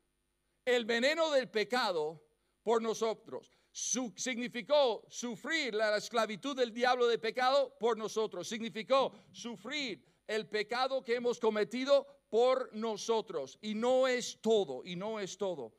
el 0.63 0.85
veneno 0.85 1.29
del 1.31 1.49
pecado 1.49 2.23
por 2.63 2.81
nosotros. 2.81 3.51
Su- 3.71 4.13
significó 4.15 5.05
sufrir 5.09 5.73
la 5.73 5.97
esclavitud 5.97 6.55
del 6.55 6.73
diablo 6.73 7.07
de 7.07 7.19
pecado 7.19 7.75
por 7.77 7.97
nosotros. 7.97 8.47
Significó 8.47 9.11
sufrir 9.33 10.01
el 10.27 10.47
pecado 10.47 11.03
que 11.03 11.15
hemos 11.15 11.39
cometido 11.39 12.05
por 12.29 12.73
nosotros. 12.75 13.57
Y 13.61 13.73
no 13.73 14.07
es 14.07 14.39
todo, 14.41 14.83
y 14.83 14.95
no 14.95 15.19
es 15.19 15.37
todo. 15.37 15.73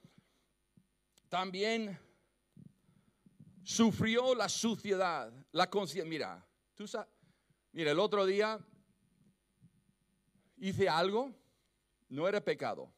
También 1.29 1.99
sufrió 3.63 4.35
la 4.35 4.49
suciedad, 4.49 5.33
la 5.53 5.69
conciencia. 5.69 6.09
Mira, 6.09 6.47
tú 6.75 6.89
sabes, 6.89 7.09
mira, 7.73 7.93
el 7.93 7.99
otro 7.99 8.25
día 8.25 8.59
hice 10.57 10.89
algo, 10.89 11.35
no 12.09 12.27
era 12.27 12.43
pecado. 12.43 12.91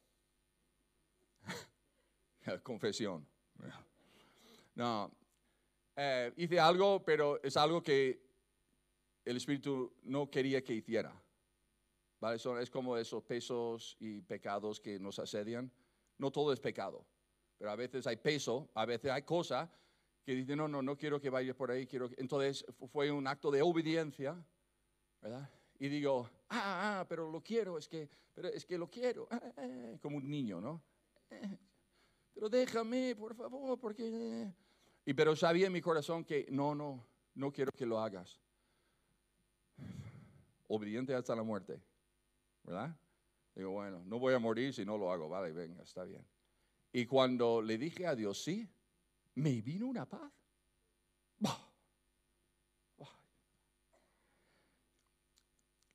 Confesión. 2.63 3.27
No, 4.77 5.11
eh, 5.97 6.33
hice 6.37 6.59
algo, 6.59 7.05
pero 7.05 7.43
es 7.43 7.57
algo 7.57 7.83
que 7.83 8.23
el 9.25 9.37
Espíritu 9.37 9.93
no 10.05 10.31
quería 10.31 10.63
que 10.63 10.75
hiciera. 10.75 11.13
¿Vale? 12.21 12.39
Son- 12.39 12.59
es 12.61 12.71
como 12.71 12.97
esos 12.97 13.23
pesos 13.25 13.97
y 13.99 14.21
pecados 14.23 14.79
que 14.79 14.99
nos 14.99 15.19
asedian. 15.19 15.73
No 16.19 16.31
todo 16.31 16.53
es 16.53 16.61
pecado, 16.61 17.07
pero 17.57 17.71
a 17.71 17.77
veces 17.77 18.07
hay 18.07 18.17
peso, 18.17 18.71
a 18.75 18.85
veces 18.85 19.11
hay 19.11 19.23
cosas 19.23 19.69
que 20.23 20.35
dicen, 20.35 20.59
no, 20.59 20.69
no, 20.69 20.83
no 20.83 20.97
quiero 20.99 21.19
que 21.19 21.31
vayas 21.31 21.57
por 21.57 21.71
ahí. 21.71 21.87
Quiero 21.87 22.09
que-". 22.11 22.17
Entonces 22.19 22.65
fu- 22.79 22.87
fue 22.87 23.11
un 23.11 23.27
acto 23.27 23.51
de 23.51 23.63
obediencia, 23.63 24.37
¿verdad? 25.23 25.49
Y 25.79 25.89
digo, 25.89 26.29
ah, 26.51 27.01
ah, 27.01 27.07
pero 27.09 27.31
lo 27.31 27.43
quiero, 27.43 27.79
es 27.79 27.89
que, 27.89 28.09
pero 28.35 28.49
es 28.49 28.67
que 28.67 28.77
lo 28.77 28.91
quiero, 28.91 29.27
ah, 29.31 29.41
ah, 29.43 29.53
ah", 29.57 29.99
como 30.03 30.19
un 30.19 30.29
niño, 30.29 30.61
¿no? 30.61 30.83
Eh, 31.31 31.57
pero 32.35 32.51
déjame, 32.51 33.17
por 33.17 33.35
favor, 33.35 33.79
porque... 33.81 34.43
eh". 34.43 34.55
Y 35.07 35.15
pero 35.15 35.35
sabía 35.35 35.69
en 35.69 35.73
mi 35.73 35.81
corazón 35.81 36.23
que 36.27 36.47
no, 36.51 36.75
no, 36.75 37.07
no 37.35 37.51
quiero 37.51 37.73
que 37.73 37.87
lo 37.87 37.99
hagas. 37.99 38.39
Obediente 40.69 41.15
hasta 41.15 41.35
la 41.35 41.43
muerte, 41.43 41.81
¿verdad? 42.63 42.97
Digo, 43.55 43.71
bueno, 43.71 44.03
no 44.05 44.19
voy 44.19 44.35
a 44.35 44.39
morir 44.39 44.73
si 44.73 44.85
no 44.85 44.97
lo 44.97 45.13
hago, 45.13 45.29
vale, 45.29 45.53
venga, 45.53 45.83
está 45.83 46.05
bien. 46.05 46.27
Y 46.93 47.07
cuando 47.07 47.63
le 47.63 47.79
dije 47.79 48.07
a 48.07 48.15
Dios 48.15 48.43
sí, 48.43 48.69
me 49.35 49.61
vino 49.61 49.87
una 49.87 50.09
paz. 50.09 50.33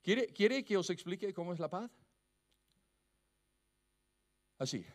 ¿Quiere, 0.06 0.32
¿Quiere 0.32 0.64
que 0.64 0.76
os 0.76 0.88
explique 0.90 1.34
cómo 1.34 1.52
es 1.52 1.58
la 1.58 1.68
paz? 1.68 1.90
Así. 4.56 4.86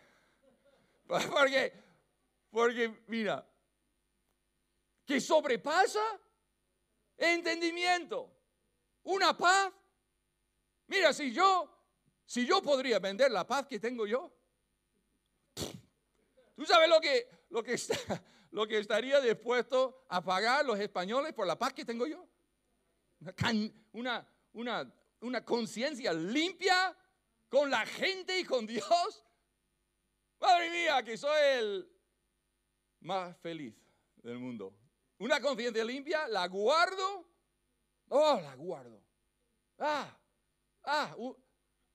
Porque, 1.06 1.74
porque 2.50 3.04
mira, 3.08 3.46
que 5.06 5.20
sobrepasa 5.20 6.00
entendimiento. 7.18 8.32
Una 9.04 9.36
paz. 9.36 9.74
Mira, 10.88 11.14
si 11.14 11.32
yo, 11.32 11.70
si 12.26 12.46
yo 12.46 12.62
podría 12.62 13.00
vender 13.00 13.32
la 13.32 13.46
paz 13.48 13.66
que 13.68 13.80
tengo 13.80 14.06
yo, 14.06 14.32
¿tú 16.56 16.66
sabes 16.66 16.90
lo 16.90 17.00
que, 17.00 17.28
lo 17.50 17.64
que, 17.64 17.74
está- 17.74 17.96
lo 18.52 18.68
que 18.68 18.78
estaría 18.80 19.20
dispuesto 19.22 20.06
a 20.10 20.24
pagar 20.24 20.66
los 20.66 20.80
españoles 20.80 21.34
por 21.34 21.48
la 21.48 21.58
paz 21.58 21.74
que 21.74 21.86
tengo 21.86 22.06
yo? 22.08 22.28
Una, 23.94 24.28
una, 24.54 24.94
una 25.22 25.46
conciencia 25.46 26.12
limpia 26.14 26.98
con 27.50 27.70
la 27.70 27.86
gente 27.86 28.40
y 28.40 28.44
con 28.44 28.66
Dios. 28.66 29.24
Madre 30.40 30.70
mía, 30.72 31.04
que 31.04 31.18
soy 31.18 31.38
el 31.60 31.92
más 33.02 33.38
feliz 33.38 33.76
del 34.16 34.40
mundo. 34.40 34.74
Una 35.20 35.40
conciencia 35.40 35.84
limpia, 35.84 36.28
la 36.28 36.48
guardo. 36.48 37.28
Oh, 38.10 38.40
la 38.42 38.56
guardo. 38.56 39.04
Ah, 39.78 40.18
ah, 40.86 41.14
u- 41.18 41.36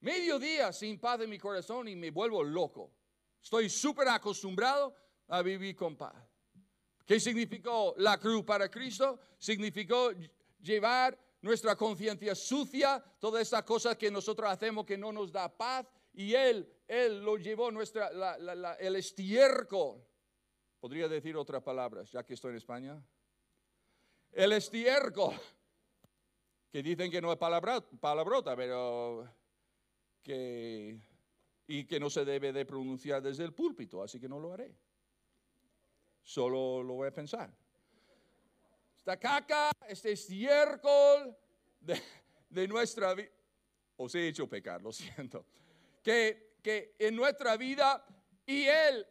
medio 0.00 0.38
día 0.38 0.72
sin 0.72 0.98
paz 0.98 1.20
en 1.20 1.30
mi 1.30 1.38
corazón 1.38 1.88
y 1.88 1.96
me 1.96 2.10
vuelvo 2.10 2.42
loco. 2.42 2.92
Estoy 3.42 3.68
súper 3.70 4.08
acostumbrado 4.08 4.94
a 5.28 5.42
vivir 5.42 5.74
con 5.76 5.96
paz. 5.96 6.14
¿Qué 7.04 7.20
significó 7.20 7.94
la 7.98 8.18
cruz 8.18 8.44
para 8.44 8.68
Cristo? 8.68 9.20
Significó 9.38 10.10
ll- 10.12 10.30
llevar 10.60 11.16
nuestra 11.42 11.76
conciencia 11.76 12.34
sucia, 12.34 13.02
todas 13.20 13.42
estas 13.42 13.62
cosas 13.62 13.96
que 13.96 14.10
nosotros 14.10 14.50
hacemos 14.50 14.84
que 14.84 14.98
no 14.98 15.12
nos 15.12 15.30
da 15.30 15.48
paz, 15.56 15.86
y 16.12 16.34
Él, 16.34 16.68
Él 16.88 17.22
lo 17.22 17.36
llevó 17.36 17.70
nuestra, 17.70 18.10
la- 18.12 18.36
la- 18.38 18.54
la- 18.54 18.74
el 18.74 18.96
estiércol. 18.96 20.02
Podría 20.80 21.08
decir 21.08 21.36
otras 21.36 21.62
palabras, 21.62 22.10
ya 22.10 22.24
que 22.24 22.34
estoy 22.34 22.50
en 22.50 22.56
España. 22.56 23.02
El 24.32 24.52
estiércol, 24.52 25.34
que 26.70 26.82
dicen 26.82 27.10
que 27.10 27.20
no 27.20 27.32
es 27.32 27.38
palabra, 27.38 27.80
palabrota, 28.00 28.54
pero 28.56 29.28
que, 30.22 30.98
y 31.66 31.84
que 31.84 32.00
no 32.00 32.10
se 32.10 32.24
debe 32.24 32.52
de 32.52 32.64
pronunciar 32.66 33.22
desde 33.22 33.44
el 33.44 33.52
púlpito, 33.52 34.02
así 34.02 34.20
que 34.20 34.28
no 34.28 34.38
lo 34.38 34.52
haré. 34.52 34.74
Solo 36.22 36.82
lo 36.82 36.94
voy 36.94 37.08
a 37.08 37.14
pensar. 37.14 37.52
Esta 38.96 39.16
caca, 39.16 39.70
este 39.88 40.12
estiércol 40.12 41.36
de, 41.80 42.02
de 42.50 42.66
nuestra 42.66 43.14
vida. 43.14 43.30
Os 43.96 44.14
he 44.14 44.28
hecho 44.28 44.48
pecar, 44.48 44.82
lo 44.82 44.92
siento. 44.92 45.46
Que, 46.02 46.56
que 46.62 46.96
en 46.98 47.14
nuestra 47.14 47.56
vida, 47.56 48.04
y 48.44 48.64
Él, 48.64 49.06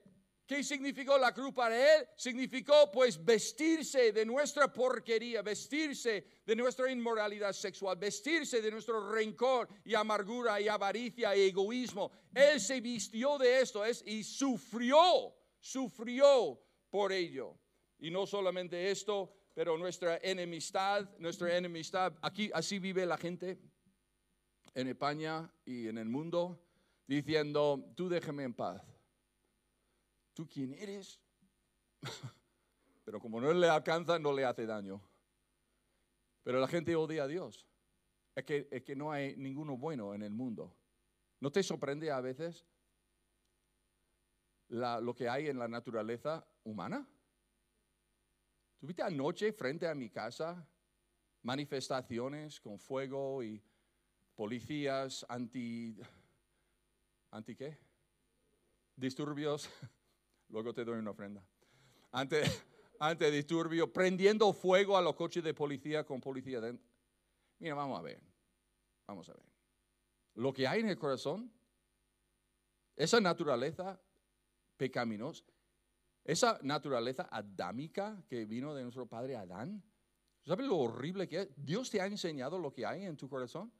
¿qué 0.46 0.64
significó 0.64 1.18
la 1.18 1.34
cruz 1.34 1.54
para 1.54 1.76
Él? 1.76 2.08
Significó 2.16 2.92
pues 2.92 3.24
vestirse 3.24 4.12
de 4.12 4.26
nuestra 4.26 4.72
porquería, 4.72 5.42
vestirse 5.42 6.26
de 6.46 6.56
nuestra 6.56 6.92
inmoralidad 6.92 7.54
sexual, 7.54 7.98
vestirse 7.98 8.62
de 8.62 8.72
nuestro 8.72 9.12
rencor 9.12 9.68
y 9.84 9.94
amargura 9.96 10.60
y 10.62 10.68
avaricia 10.68 11.36
y 11.36 11.50
egoísmo. 11.50 12.12
Él 12.34 12.60
se 12.60 12.82
vistió 12.82 13.38
de 13.38 13.62
esto 13.62 13.84
es, 13.84 14.04
y 14.06 14.24
sufrió, 14.24 15.36
sufrió 15.60 16.60
por 16.90 17.12
ello. 17.12 17.58
Y 18.00 18.12
no 18.12 18.28
solamente 18.28 18.92
esto, 18.92 19.34
pero 19.54 19.78
nuestra 19.78 20.18
enemistad, 20.22 21.10
nuestra 21.18 21.58
enemistad, 21.58 22.14
aquí 22.22 22.52
así 22.54 22.78
vive 22.78 23.06
la 23.06 23.18
gente 23.18 23.58
en 24.74 24.90
España 24.90 25.50
y 25.64 25.88
en 25.88 25.98
el 25.98 26.10
mundo, 26.10 26.62
diciendo, 27.08 27.94
tú 27.96 28.10
déjame 28.10 28.44
en 28.44 28.54
paz. 28.54 28.95
¿Tú 30.36 30.46
quién 30.48 30.74
eres? 30.74 31.22
pero 33.06 33.22
como 33.22 33.40
no 33.40 33.54
le 33.54 33.70
alcanza, 33.70 34.20
no 34.20 34.34
le 34.34 34.44
hace 34.44 34.66
daño. 34.66 35.02
Pero 36.44 36.60
la 36.60 36.68
gente 36.68 36.94
odia 36.96 37.24
a 37.24 37.28
Dios. 37.28 37.66
Es 38.36 38.44
que, 38.44 38.68
es 38.70 38.84
que 38.84 38.98
no 38.98 39.14
hay 39.14 39.36
ninguno 39.38 39.78
bueno 39.78 40.14
en 40.14 40.22
el 40.24 40.34
mundo. 40.34 40.76
¿No 41.40 41.52
te 41.52 41.64
sorprende 41.64 42.12
a 42.12 42.20
veces 42.20 42.68
la- 44.68 45.00
lo 45.00 45.16
que 45.16 45.30
hay 45.30 45.48
en 45.48 45.58
la 45.58 45.70
naturaleza 45.70 46.46
humana? 46.66 47.08
¿Tuviste 48.78 49.04
anoche 49.04 49.54
frente 49.54 49.88
a 49.88 49.96
mi 49.96 50.10
casa 50.10 50.68
manifestaciones 51.44 52.60
con 52.60 52.78
fuego 52.78 53.42
y 53.42 53.64
policías 54.36 55.26
anti... 55.30 55.98
¿Anti 57.32 57.56
qué? 57.56 57.78
Disturbios. 58.98 59.70
Luego 60.56 60.74
te 60.74 60.86
doy 60.86 61.00
una 61.00 61.12
ofrenda. 61.12 61.44
Ante, 62.14 62.42
ante 63.02 63.30
disturbio, 63.30 63.92
prendiendo 63.92 64.54
fuego 64.54 64.98
a 64.98 65.02
los 65.02 65.14
coches 65.14 65.44
de 65.44 65.54
policía 65.54 66.06
con 66.06 66.22
policía 66.22 66.62
dentro. 66.62 66.88
Mira, 67.60 67.76
vamos 67.76 68.00
a 68.00 68.02
ver. 68.02 68.22
Vamos 69.06 69.28
a 69.28 69.34
ver. 69.34 69.44
Lo 70.36 70.54
que 70.54 70.66
hay 70.66 70.80
en 70.80 70.88
el 70.88 70.98
corazón, 70.98 71.52
esa 72.96 73.20
naturaleza 73.20 74.00
pecaminosa, 74.78 75.44
esa 76.24 76.58
naturaleza 76.62 77.28
adámica 77.30 78.24
que 78.30 78.46
vino 78.46 78.74
de 78.74 78.84
nuestro 78.84 79.08
padre 79.08 79.36
Adán, 79.36 79.84
¿sabes 80.46 80.66
lo 80.68 80.78
horrible 80.78 81.28
que 81.28 81.42
es? 81.42 81.50
Dios 81.58 81.92
te 81.92 82.00
ha 82.00 82.06
enseñado 82.06 82.60
lo 82.60 82.72
que 82.72 82.86
hay 82.86 83.04
en 83.04 83.18
tu 83.18 83.28
corazón. 83.28 83.74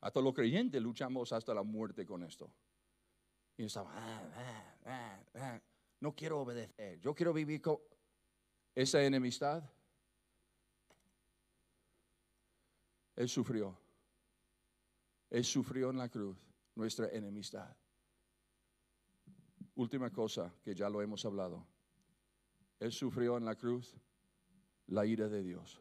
Hasta 0.00 0.20
los 0.20 0.32
creyentes 0.32 0.80
luchamos 0.80 1.32
hasta 1.32 1.52
la 1.52 1.64
muerte 1.64 2.06
con 2.06 2.22
esto. 2.22 2.54
Y 3.56 3.64
estamos, 3.64 3.92
"Ah, 3.94 4.22
ah, 4.34 4.74
ah, 4.86 5.20
ah, 5.36 5.60
no 6.00 6.14
quiero 6.14 6.40
obedecer, 6.40 6.98
yo 7.00 7.14
quiero 7.14 7.32
vivir 7.32 7.60
con 7.60 7.78
esa 8.74 9.02
enemistad. 9.02 9.62
Él 13.16 13.28
sufrió. 13.28 13.78
Él 15.30 15.44
sufrió 15.44 15.90
en 15.90 15.98
la 15.98 16.08
cruz 16.08 16.36
nuestra 16.74 17.08
enemistad. 17.08 17.76
Última 19.76 20.10
cosa 20.10 20.52
que 20.62 20.74
ya 20.74 20.88
lo 20.88 21.00
hemos 21.02 21.24
hablado. 21.24 21.66
Él 22.80 22.92
sufrió 22.92 23.36
en 23.36 23.44
la 23.44 23.56
cruz 23.56 23.96
la 24.88 25.06
ira 25.06 25.28
de 25.28 25.42
Dios. 25.42 25.80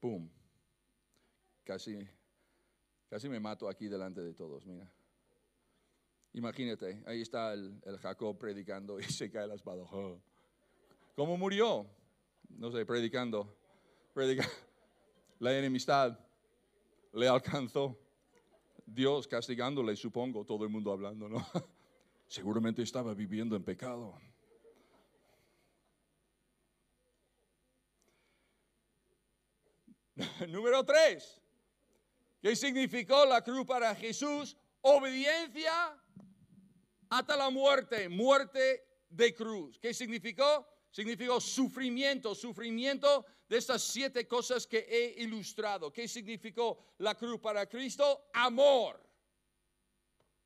¡Pum! 0.00 0.37
Casi, 1.68 1.98
casi 3.10 3.28
me 3.28 3.38
mato 3.38 3.68
aquí 3.68 3.88
delante 3.88 4.22
de 4.22 4.32
todos, 4.32 4.64
mira. 4.64 4.90
Imagínate, 6.32 7.02
ahí 7.04 7.20
está 7.20 7.52
el, 7.52 7.78
Jacob 8.00 8.38
predicando 8.38 8.98
y 8.98 9.02
se 9.12 9.30
cae 9.30 9.46
la 9.46 9.56
espada. 9.56 9.84
¿Cómo 11.14 11.36
murió? 11.36 11.86
No 12.48 12.70
sé, 12.70 12.86
predicando. 12.86 13.54
predicando. 14.14 14.50
La 15.40 15.58
enemistad 15.58 16.18
le 17.12 17.28
alcanzó. 17.28 17.98
Dios 18.86 19.28
castigándole, 19.28 19.94
supongo, 19.94 20.46
todo 20.46 20.64
el 20.64 20.70
mundo 20.70 20.90
hablando, 20.90 21.28
¿no? 21.28 21.46
Seguramente 22.28 22.80
estaba 22.80 23.12
viviendo 23.12 23.54
en 23.56 23.62
pecado. 23.62 24.18
Número 30.48 30.82
tres. 30.82 31.37
¿Qué 32.40 32.54
significó 32.54 33.24
la 33.26 33.42
cruz 33.42 33.66
para 33.66 33.94
Jesús? 33.94 34.56
Obediencia 34.80 36.00
hasta 37.10 37.36
la 37.36 37.50
muerte, 37.50 38.08
muerte 38.08 38.84
de 39.08 39.34
cruz. 39.34 39.78
¿Qué 39.78 39.92
significó? 39.92 40.66
Significó 40.90 41.40
sufrimiento, 41.40 42.34
sufrimiento 42.34 43.26
de 43.48 43.58
estas 43.58 43.82
siete 43.82 44.26
cosas 44.26 44.66
que 44.66 44.86
he 44.88 45.22
ilustrado. 45.22 45.92
¿Qué 45.92 46.06
significó 46.06 46.94
la 46.98 47.14
cruz 47.14 47.40
para 47.40 47.66
Cristo? 47.66 48.28
Amor. 48.32 49.02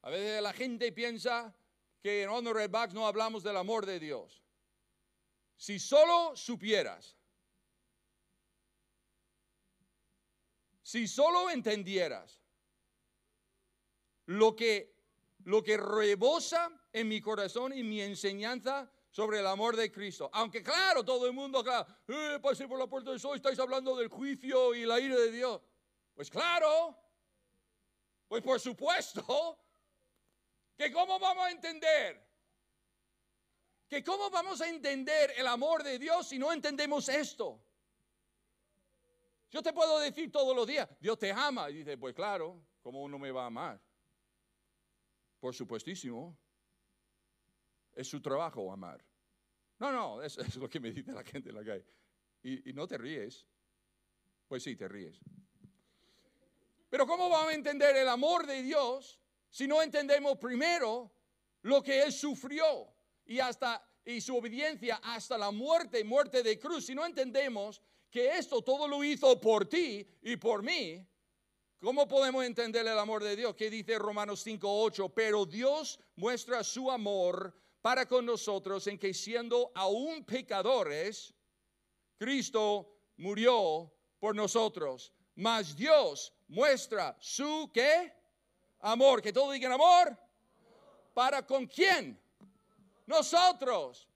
A 0.02 0.10
veces 0.10 0.42
la 0.42 0.52
gente 0.52 0.92
piensa 0.92 1.54
que 2.00 2.22
en 2.22 2.28
Honor 2.30 2.56
Red 2.56 2.70
Box 2.70 2.94
no 2.94 3.06
hablamos 3.06 3.42
del 3.42 3.56
amor 3.56 3.86
de 3.86 4.00
Dios. 4.00 4.42
Si 5.56 5.78
solo 5.78 6.34
supieras, 6.36 7.16
si 10.92 11.08
solo 11.08 11.48
entendieras 11.48 12.38
lo 14.26 14.54
que, 14.54 14.94
lo 15.44 15.62
que 15.62 15.78
rebosa 15.78 16.70
en 16.92 17.08
mi 17.08 17.18
corazón 17.22 17.72
y 17.72 17.82
mi 17.82 18.02
enseñanza 18.02 18.92
sobre 19.10 19.38
el 19.38 19.46
amor 19.46 19.74
de 19.74 19.90
Cristo. 19.90 20.28
Aunque 20.34 20.62
claro, 20.62 21.02
todo 21.02 21.26
el 21.26 21.32
mundo 21.32 21.60
acá, 21.60 21.86
eh, 22.08 22.38
pase 22.42 22.68
por 22.68 22.78
la 22.78 22.86
puerta 22.86 23.10
del 23.10 23.18
sol, 23.18 23.36
estáis 23.36 23.58
hablando 23.58 23.96
del 23.96 24.08
juicio 24.08 24.74
y 24.74 24.84
la 24.84 25.00
ira 25.00 25.16
de 25.16 25.32
Dios. 25.32 25.62
Pues 26.14 26.28
claro, 26.28 26.94
pues 28.28 28.42
por 28.42 28.60
supuesto, 28.60 29.58
que 30.76 30.92
cómo 30.92 31.18
vamos 31.18 31.46
a 31.46 31.50
entender, 31.52 32.22
que 33.88 34.04
cómo 34.04 34.28
vamos 34.28 34.60
a 34.60 34.68
entender 34.68 35.32
el 35.38 35.46
amor 35.46 35.84
de 35.84 35.98
Dios 35.98 36.28
si 36.28 36.38
no 36.38 36.52
entendemos 36.52 37.08
esto. 37.08 37.64
Yo 39.52 39.62
te 39.62 39.74
puedo 39.74 39.98
decir 39.98 40.32
todos 40.32 40.56
los 40.56 40.66
días, 40.66 40.88
Dios 40.98 41.18
te 41.18 41.30
ama. 41.30 41.68
Y 41.68 41.74
dice, 41.74 41.98
pues 41.98 42.14
claro, 42.14 42.64
¿cómo 42.80 43.02
uno 43.02 43.18
me 43.18 43.30
va 43.30 43.44
a 43.44 43.46
amar? 43.46 43.80
Por 45.38 45.54
supuestísimo. 45.54 46.38
Es 47.92 48.08
su 48.08 48.22
trabajo 48.22 48.72
amar. 48.72 49.04
No, 49.78 49.92
no, 49.92 50.22
eso 50.22 50.40
es 50.40 50.56
lo 50.56 50.70
que 50.70 50.80
me 50.80 50.90
dice 50.90 51.12
la 51.12 51.22
gente 51.22 51.50
en 51.50 51.56
la 51.56 51.64
calle. 51.64 51.84
Y, 52.42 52.70
y 52.70 52.72
no 52.72 52.88
te 52.88 52.96
ríes. 52.96 53.46
Pues 54.48 54.62
sí, 54.62 54.74
te 54.74 54.88
ríes. 54.88 55.20
Pero 56.88 57.06
¿cómo 57.06 57.28
vamos 57.28 57.52
a 57.52 57.54
entender 57.54 57.94
el 57.96 58.08
amor 58.08 58.46
de 58.46 58.62
Dios 58.62 59.20
si 59.50 59.66
no 59.66 59.82
entendemos 59.82 60.38
primero 60.38 61.12
lo 61.60 61.82
que 61.82 62.02
Él 62.02 62.10
sufrió 62.10 62.94
y, 63.26 63.38
hasta, 63.38 63.86
y 64.06 64.22
su 64.22 64.34
obediencia 64.34 64.98
hasta 65.02 65.36
la 65.36 65.50
muerte, 65.50 66.04
muerte 66.04 66.42
de 66.42 66.58
cruz? 66.58 66.86
Si 66.86 66.94
no 66.94 67.04
entendemos 67.04 67.82
que 68.12 68.36
esto 68.36 68.60
todo 68.60 68.86
lo 68.86 69.02
hizo 69.02 69.40
por 69.40 69.64
ti 69.64 70.06
y 70.20 70.36
por 70.36 70.62
mí, 70.62 71.04
¿cómo 71.80 72.06
podemos 72.06 72.44
entender 72.44 72.86
el 72.86 72.98
amor 72.98 73.24
de 73.24 73.34
Dios? 73.34 73.56
¿Qué 73.56 73.70
dice 73.70 73.98
Romanos 73.98 74.46
5:8? 74.46 75.10
Pero 75.14 75.46
Dios 75.46 75.98
muestra 76.16 76.62
su 76.62 76.90
amor 76.90 77.58
para 77.80 78.06
con 78.06 78.26
nosotros 78.26 78.86
en 78.86 78.98
que 78.98 79.14
siendo 79.14 79.72
aún 79.74 80.24
pecadores, 80.24 81.34
Cristo 82.18 82.94
murió 83.16 83.90
por 84.20 84.36
nosotros. 84.36 85.10
Mas 85.34 85.74
Dios 85.74 86.34
muestra 86.48 87.16
su 87.18 87.70
qué? 87.72 88.12
Amor. 88.80 89.22
Que 89.22 89.32
todos 89.32 89.54
digan 89.54 89.72
amor. 89.72 90.14
¿Para 91.14 91.46
con 91.46 91.66
quién? 91.66 92.20
Nosotros. 93.06 94.06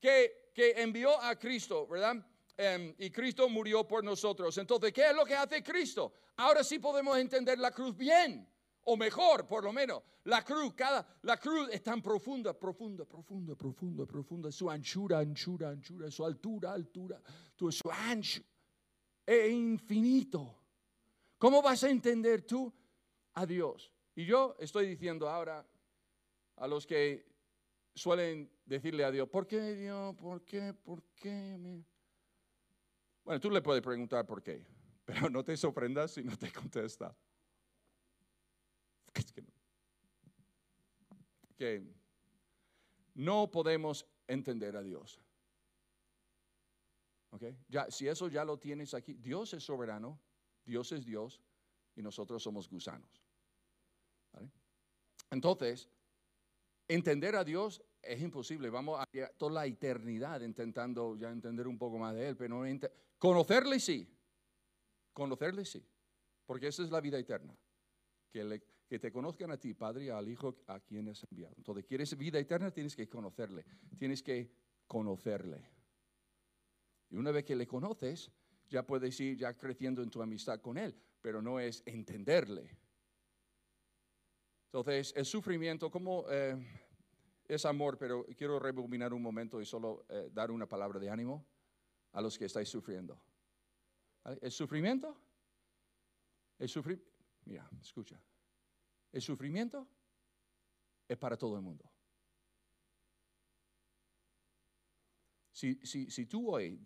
Que, 0.00 0.50
que 0.52 0.72
envió 0.82 1.18
a 1.22 1.38
Cristo, 1.38 1.86
¿verdad? 1.86 2.16
Em, 2.56 2.94
y 2.98 3.10
Cristo 3.10 3.48
murió 3.48 3.86
por 3.86 4.04
nosotros. 4.04 4.56
Entonces, 4.58 4.92
¿qué 4.92 5.08
es 5.10 5.14
lo 5.14 5.24
que 5.24 5.34
hace 5.34 5.62
Cristo? 5.62 6.12
Ahora 6.36 6.62
sí 6.62 6.78
podemos 6.78 7.18
entender 7.18 7.58
la 7.58 7.72
cruz 7.72 7.96
bien, 7.96 8.48
o 8.84 8.96
mejor, 8.96 9.46
por 9.46 9.64
lo 9.64 9.72
menos. 9.72 10.02
La 10.24 10.44
cruz, 10.44 10.72
cada, 10.74 11.06
la 11.22 11.38
cruz 11.38 11.68
es 11.72 11.82
tan 11.82 12.00
profunda, 12.00 12.58
profunda, 12.58 13.04
profunda, 13.04 13.54
profunda, 13.56 14.06
profunda. 14.06 14.52
Su 14.52 14.70
anchura, 14.70 15.18
anchura, 15.18 15.70
anchura, 15.70 16.10
su 16.10 16.24
altura, 16.24 16.72
altura, 16.72 17.20
su 17.56 17.90
ancho. 17.90 18.42
Es 19.26 19.50
infinito. 19.50 20.60
¿Cómo 21.38 21.60
vas 21.60 21.82
a 21.84 21.90
entender 21.90 22.42
tú 22.42 22.72
a 23.34 23.44
Dios? 23.44 23.90
Y 24.14 24.24
yo 24.24 24.56
estoy 24.60 24.86
diciendo 24.86 25.28
ahora 25.28 25.66
a 26.56 26.68
los 26.68 26.86
que 26.86 27.26
suelen 27.94 28.50
decirle 28.64 29.04
a 29.04 29.10
Dios, 29.10 29.28
¿por 29.28 29.46
qué 29.46 29.74
Dios? 29.74 30.14
¿Por 30.14 30.44
qué? 30.44 30.72
¿Por 30.72 31.02
qué? 31.14 31.84
Bueno, 33.24 33.40
tú 33.40 33.50
le 33.50 33.62
puedes 33.62 33.82
preguntar 33.82 34.26
por 34.26 34.42
qué, 34.42 34.64
pero 35.04 35.28
no 35.30 35.42
te 35.42 35.56
sorprendas 35.56 36.12
si 36.12 36.22
no 36.22 36.36
te 36.36 36.52
contesta. 36.52 37.16
Que 41.56 41.82
no 43.14 43.50
podemos 43.50 44.06
entender 44.26 44.76
a 44.76 44.82
Dios. 44.82 45.20
Okay? 47.30 47.56
Ya, 47.68 47.90
si 47.90 48.08
eso 48.08 48.28
ya 48.28 48.44
lo 48.44 48.58
tienes 48.58 48.92
aquí, 48.92 49.14
Dios 49.14 49.54
es 49.54 49.64
soberano, 49.64 50.20
Dios 50.64 50.92
es 50.92 51.04
Dios 51.04 51.40
y 51.96 52.02
nosotros 52.02 52.42
somos 52.42 52.68
gusanos. 52.68 53.22
Entonces, 55.30 55.88
entender 56.86 57.34
a 57.34 57.42
Dios 57.42 57.82
es 58.06 58.20
imposible. 58.20 58.70
Vamos 58.70 59.00
a 59.00 59.08
toda 59.36 59.52
la 59.52 59.66
eternidad 59.66 60.40
intentando 60.40 61.16
ya 61.16 61.30
entender 61.30 61.66
un 61.66 61.78
poco 61.78 61.98
más 61.98 62.14
de 62.14 62.28
Él, 62.28 62.36
pero 62.36 62.64
no 62.64 62.80
conocerle 63.18 63.80
sí. 63.80 64.08
Conocerle 65.12 65.64
sí. 65.64 65.84
Porque 66.46 66.68
esa 66.68 66.82
es 66.82 66.90
la 66.90 67.00
vida 67.00 67.18
eterna. 67.18 67.56
Que, 68.30 68.98
te 68.98 69.10
conozcan 69.10 69.50
a 69.50 69.56
ti, 69.56 69.74
Padre, 69.74 70.10
al 70.10 70.28
Hijo 70.28 70.56
a 70.66 70.78
quien 70.78 71.08
es 71.08 71.24
enviado. 71.30 71.54
Entonces, 71.56 71.84
¿quieres 71.84 72.16
vida 72.16 72.38
eterna? 72.38 72.70
Tienes 72.70 72.94
que 72.94 73.08
conocerle. 73.08 73.64
Tienes 73.98 74.22
que 74.22 74.52
conocerle. 74.86 75.64
Y 77.10 77.16
una 77.16 77.30
vez 77.32 77.44
que 77.44 77.56
le 77.56 77.66
conoces, 77.66 78.30
ya 78.68 78.86
puedes 78.86 79.18
ir 79.20 79.36
ya 79.36 79.54
creciendo 79.54 80.02
en 80.02 80.10
tu 80.10 80.22
amistad 80.22 80.60
con 80.60 80.78
Él, 80.78 80.94
pero 81.20 81.42
no 81.42 81.58
es 81.58 81.82
entenderle. 81.86 82.76
Entonces, 84.66 85.12
el 85.16 85.24
sufrimiento, 85.24 85.90
como 85.90 86.24
eh, 86.28 86.56
es 87.46 87.64
amor, 87.64 87.98
pero 87.98 88.24
quiero 88.36 88.58
rebobinar 88.58 89.12
un 89.12 89.22
momento 89.22 89.60
y 89.60 89.66
solo 89.66 90.06
eh, 90.08 90.30
dar 90.32 90.50
una 90.50 90.66
palabra 90.66 90.98
de 90.98 91.10
ánimo 91.10 91.46
a 92.12 92.20
los 92.20 92.38
que 92.38 92.46
estáis 92.46 92.68
sufriendo. 92.68 93.20
¿El 94.40 94.50
sufrimiento? 94.50 95.16
El 96.58 96.68
sufrimiento, 96.68 97.10
mira, 97.44 97.68
escucha. 97.80 98.20
El 99.12 99.20
sufrimiento 99.20 99.86
es 101.06 101.18
para 101.18 101.36
todo 101.36 101.56
el 101.56 101.62
mundo. 101.62 101.90
Si, 105.52 105.74
si, 105.86 106.10
si 106.10 106.26
tú 106.26 106.50
hoy 106.50 106.84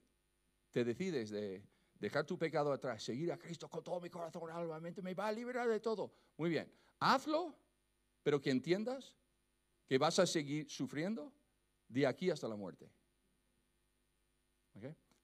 te 0.71 0.85
decides 0.85 1.31
de 1.31 1.67
dejar 1.99 2.27
tu 2.27 2.39
pecado 2.39 2.73
atrás, 2.73 3.03
seguir 3.03 3.33
a 3.33 3.39
Cristo 3.39 3.69
con 3.69 3.83
todo 3.83 4.01
mi 4.01 4.11
corazón, 4.11 4.51
alma, 4.51 4.81
mente, 4.81 5.03
me 5.03 5.15
va 5.15 5.29
a 5.29 5.33
liberar 5.33 5.69
de 5.69 5.81
todo. 5.81 6.13
Muy 6.37 6.51
bien, 6.51 6.73
hazlo, 7.01 7.57
pero 8.23 8.41
que 8.41 8.51
entiendas 8.51 9.18
que 9.89 9.97
vas 9.97 10.19
a 10.19 10.27
seguir 10.27 10.69
sufriendo 10.69 11.33
de 11.89 12.07
aquí 12.07 12.31
hasta 12.31 12.47
la 12.47 12.57
muerte. 12.57 12.91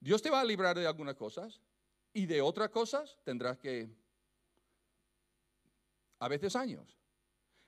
Dios 0.01 0.21
te 0.21 0.31
va 0.31 0.41
a 0.41 0.45
librar 0.45 0.77
de 0.77 0.87
algunas 0.87 1.15
cosas 1.15 1.61
y 2.13 2.27
de 2.27 2.41
otras 2.41 2.71
cosas 2.71 3.19
tendrás 3.25 3.59
que, 3.59 3.89
a 6.19 6.29
veces 6.29 6.57
años. 6.57 6.99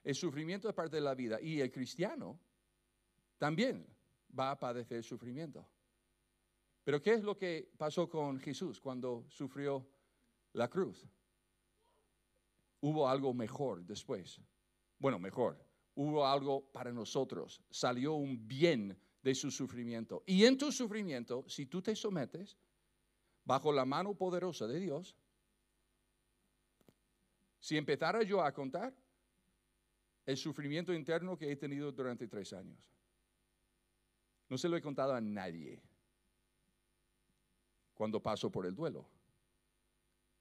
El 0.02 0.14
sufrimiento 0.14 0.68
es 0.68 0.74
parte 0.74 0.96
de 0.96 1.02
la 1.02 1.14
vida 1.14 1.40
y 1.40 1.60
el 1.60 1.70
cristiano 1.70 2.38
también 3.38 3.86
va 4.38 4.50
a 4.50 4.58
padecer 4.58 5.02
sufrimiento. 5.02 5.66
Pero 6.84 7.02
¿qué 7.02 7.14
es 7.14 7.22
lo 7.22 7.36
que 7.36 7.70
pasó 7.76 8.08
con 8.08 8.38
Jesús 8.38 8.80
cuando 8.80 9.26
sufrió 9.28 9.86
la 10.52 10.68
cruz? 10.68 11.06
Hubo 12.80 13.08
algo 13.08 13.34
mejor 13.34 13.84
después. 13.84 14.40
Bueno, 14.98 15.18
mejor 15.18 15.65
hubo 15.96 16.26
algo 16.26 16.62
para 16.72 16.92
nosotros, 16.92 17.62
salió 17.70 18.14
un 18.14 18.46
bien 18.46 18.96
de 19.22 19.34
su 19.34 19.50
sufrimiento. 19.50 20.22
Y 20.26 20.44
en 20.44 20.56
tu 20.56 20.70
sufrimiento, 20.70 21.44
si 21.48 21.66
tú 21.66 21.82
te 21.82 21.96
sometes, 21.96 22.56
bajo 23.44 23.72
la 23.72 23.84
mano 23.84 24.14
poderosa 24.14 24.66
de 24.66 24.78
Dios, 24.78 25.16
si 27.58 27.76
empezara 27.76 28.22
yo 28.22 28.42
a 28.42 28.52
contar 28.52 28.94
el 30.26 30.36
sufrimiento 30.36 30.92
interno 30.92 31.36
que 31.36 31.50
he 31.50 31.56
tenido 31.56 31.90
durante 31.90 32.28
tres 32.28 32.52
años, 32.52 32.78
no 34.48 34.58
se 34.58 34.68
lo 34.68 34.76
he 34.76 34.82
contado 34.82 35.14
a 35.14 35.20
nadie 35.20 35.82
cuando 37.94 38.22
paso 38.22 38.50
por 38.52 38.66
el 38.66 38.74
duelo. 38.74 39.08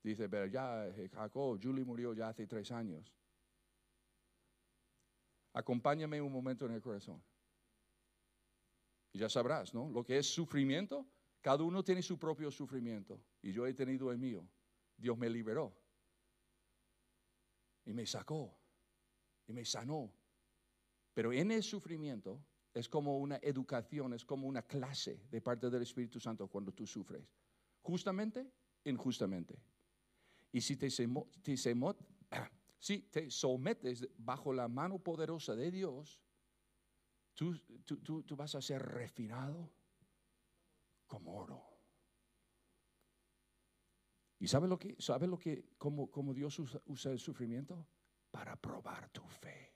Dice, 0.04 0.30
pero 0.30 0.46
ya 0.46 0.88
eh, 0.88 1.10
Jacob, 1.10 1.60
Julie 1.60 1.86
murió 1.86 2.14
ya 2.14 2.28
hace 2.28 2.46
tres 2.46 2.72
años. 2.72 3.12
Acompáñame 5.56 6.20
un 6.20 6.34
momento 6.34 6.66
en 6.66 6.74
el 6.74 6.82
corazón. 6.82 7.24
Y 9.14 9.20
ya 9.20 9.30
sabrás, 9.30 9.74
¿no? 9.74 9.90
Lo 9.90 10.04
que 10.04 10.18
es 10.18 10.28
sufrimiento, 10.28 11.08
cada 11.40 11.64
uno 11.64 11.82
tiene 11.82 12.02
su 12.02 12.20
propio 12.20 12.52
sufrimiento. 12.52 13.22
Y 13.42 13.54
yo 13.54 13.66
he 13.66 13.74
tenido 13.74 14.12
el 14.12 14.18
mío. 14.18 14.46
Dios 14.98 15.18
me 15.18 15.30
liberó. 15.30 15.74
Y 17.86 17.94
me 17.94 18.06
sacó. 18.06 18.54
Y 19.48 19.54
me 19.54 19.64
sanó. 19.64 20.12
Pero 21.14 21.32
en 21.32 21.50
el 21.52 21.64
sufrimiento 21.64 22.44
es 22.74 22.90
como 22.90 23.18
una 23.18 23.38
educación, 23.38 24.14
es 24.14 24.26
como 24.26 24.48
una 24.48 24.62
clase 24.64 25.22
de 25.32 25.40
parte 25.40 25.70
del 25.70 25.84
Espíritu 25.84 26.20
Santo 26.20 26.50
cuando 26.50 26.74
tú 26.74 26.86
sufres. 26.86 27.24
Justamente, 27.82 28.46
injustamente. 28.84 29.58
Y 30.52 30.60
si 30.60 30.76
te, 30.76 30.90
te, 31.42 31.58
si 32.86 33.00
te 33.00 33.32
sometes 33.32 34.08
bajo 34.16 34.54
la 34.54 34.68
mano 34.68 35.00
poderosa 35.00 35.56
de 35.56 35.72
Dios, 35.72 36.22
tú, 37.34 37.58
tú, 37.84 38.36
vas 38.36 38.54
a 38.54 38.62
ser 38.62 38.80
refinado 38.80 39.74
como 41.08 41.36
oro. 41.36 41.64
¿Y 44.38 44.48
sabe 44.48 44.68
lo 44.68 44.78
que, 44.78 44.96
sabe 45.00 45.26
lo 45.26 45.40
que, 45.40 45.68
cómo, 45.80 46.32
Dios 46.36 46.60
usa, 46.60 47.12
el 47.12 47.18
sufrimiento? 47.18 47.88
Para 48.30 48.56
probar 48.56 49.10
tu 49.10 49.28
fe. 49.30 49.74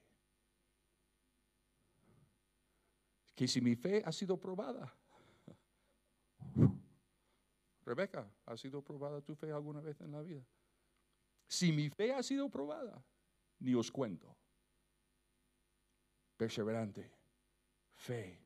Que 3.33 3.47
si 3.47 3.59
mi 3.59 3.75
fe 3.75 4.03
ha 4.05 4.11
sido 4.11 4.39
probada. 4.39 4.95
Rebeca, 7.85 8.31
¿ha 8.45 8.55
sido 8.55 8.83
probada 8.83 9.19
tu 9.19 9.33
fe 9.33 9.51
alguna 9.51 9.81
vez 9.81 9.99
en 9.99 10.11
la 10.11 10.21
vida? 10.21 10.45
Si 11.49 11.71
mi 11.71 11.89
fe 11.89 12.13
ha 12.13 12.21
sido 12.21 12.47
probada, 12.47 13.03
ni 13.59 13.73
os 13.73 13.91
cuento. 13.91 14.37
Perseverante, 16.37 17.11
fe, 17.95 18.39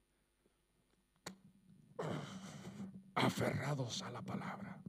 aferrados 3.13 4.01
a 4.03 4.09
la 4.09 4.21
palabra, 4.21 4.81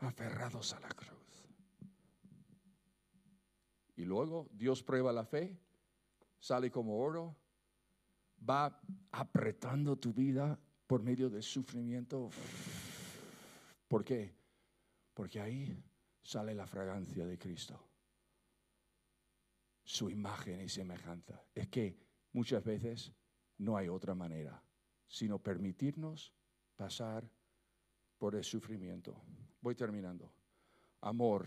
aferrados 0.00 0.74
a 0.74 0.80
la 0.80 0.88
cruz. 0.90 1.48
Y 3.96 4.04
luego 4.04 4.48
Dios 4.52 4.82
prueba 4.82 5.10
la 5.10 5.24
fe, 5.24 5.58
sale 6.38 6.70
como 6.70 6.98
oro, 6.98 7.34
va 8.38 8.78
apretando 9.12 9.96
tu 9.96 10.12
vida 10.12 10.60
por 10.86 11.02
medio 11.02 11.30
del 11.30 11.42
sufrimiento. 11.42 12.28
¿Por 13.88 14.04
qué? 14.04 14.36
Porque 15.14 15.40
ahí 15.40 15.82
sale 16.24 16.54
la 16.54 16.66
fragancia 16.66 17.26
de 17.26 17.38
Cristo. 17.38 17.78
Su 19.84 20.10
imagen 20.10 20.62
y 20.62 20.68
semejanza. 20.68 21.44
Es 21.54 21.68
que 21.68 21.96
muchas 22.32 22.64
veces 22.64 23.12
no 23.58 23.76
hay 23.76 23.88
otra 23.88 24.14
manera, 24.14 24.60
sino 25.06 25.38
permitirnos 25.38 26.32
pasar 26.74 27.30
por 28.18 28.34
el 28.34 28.42
sufrimiento. 28.42 29.14
Voy 29.60 29.74
terminando. 29.74 30.32
Amor. 31.02 31.46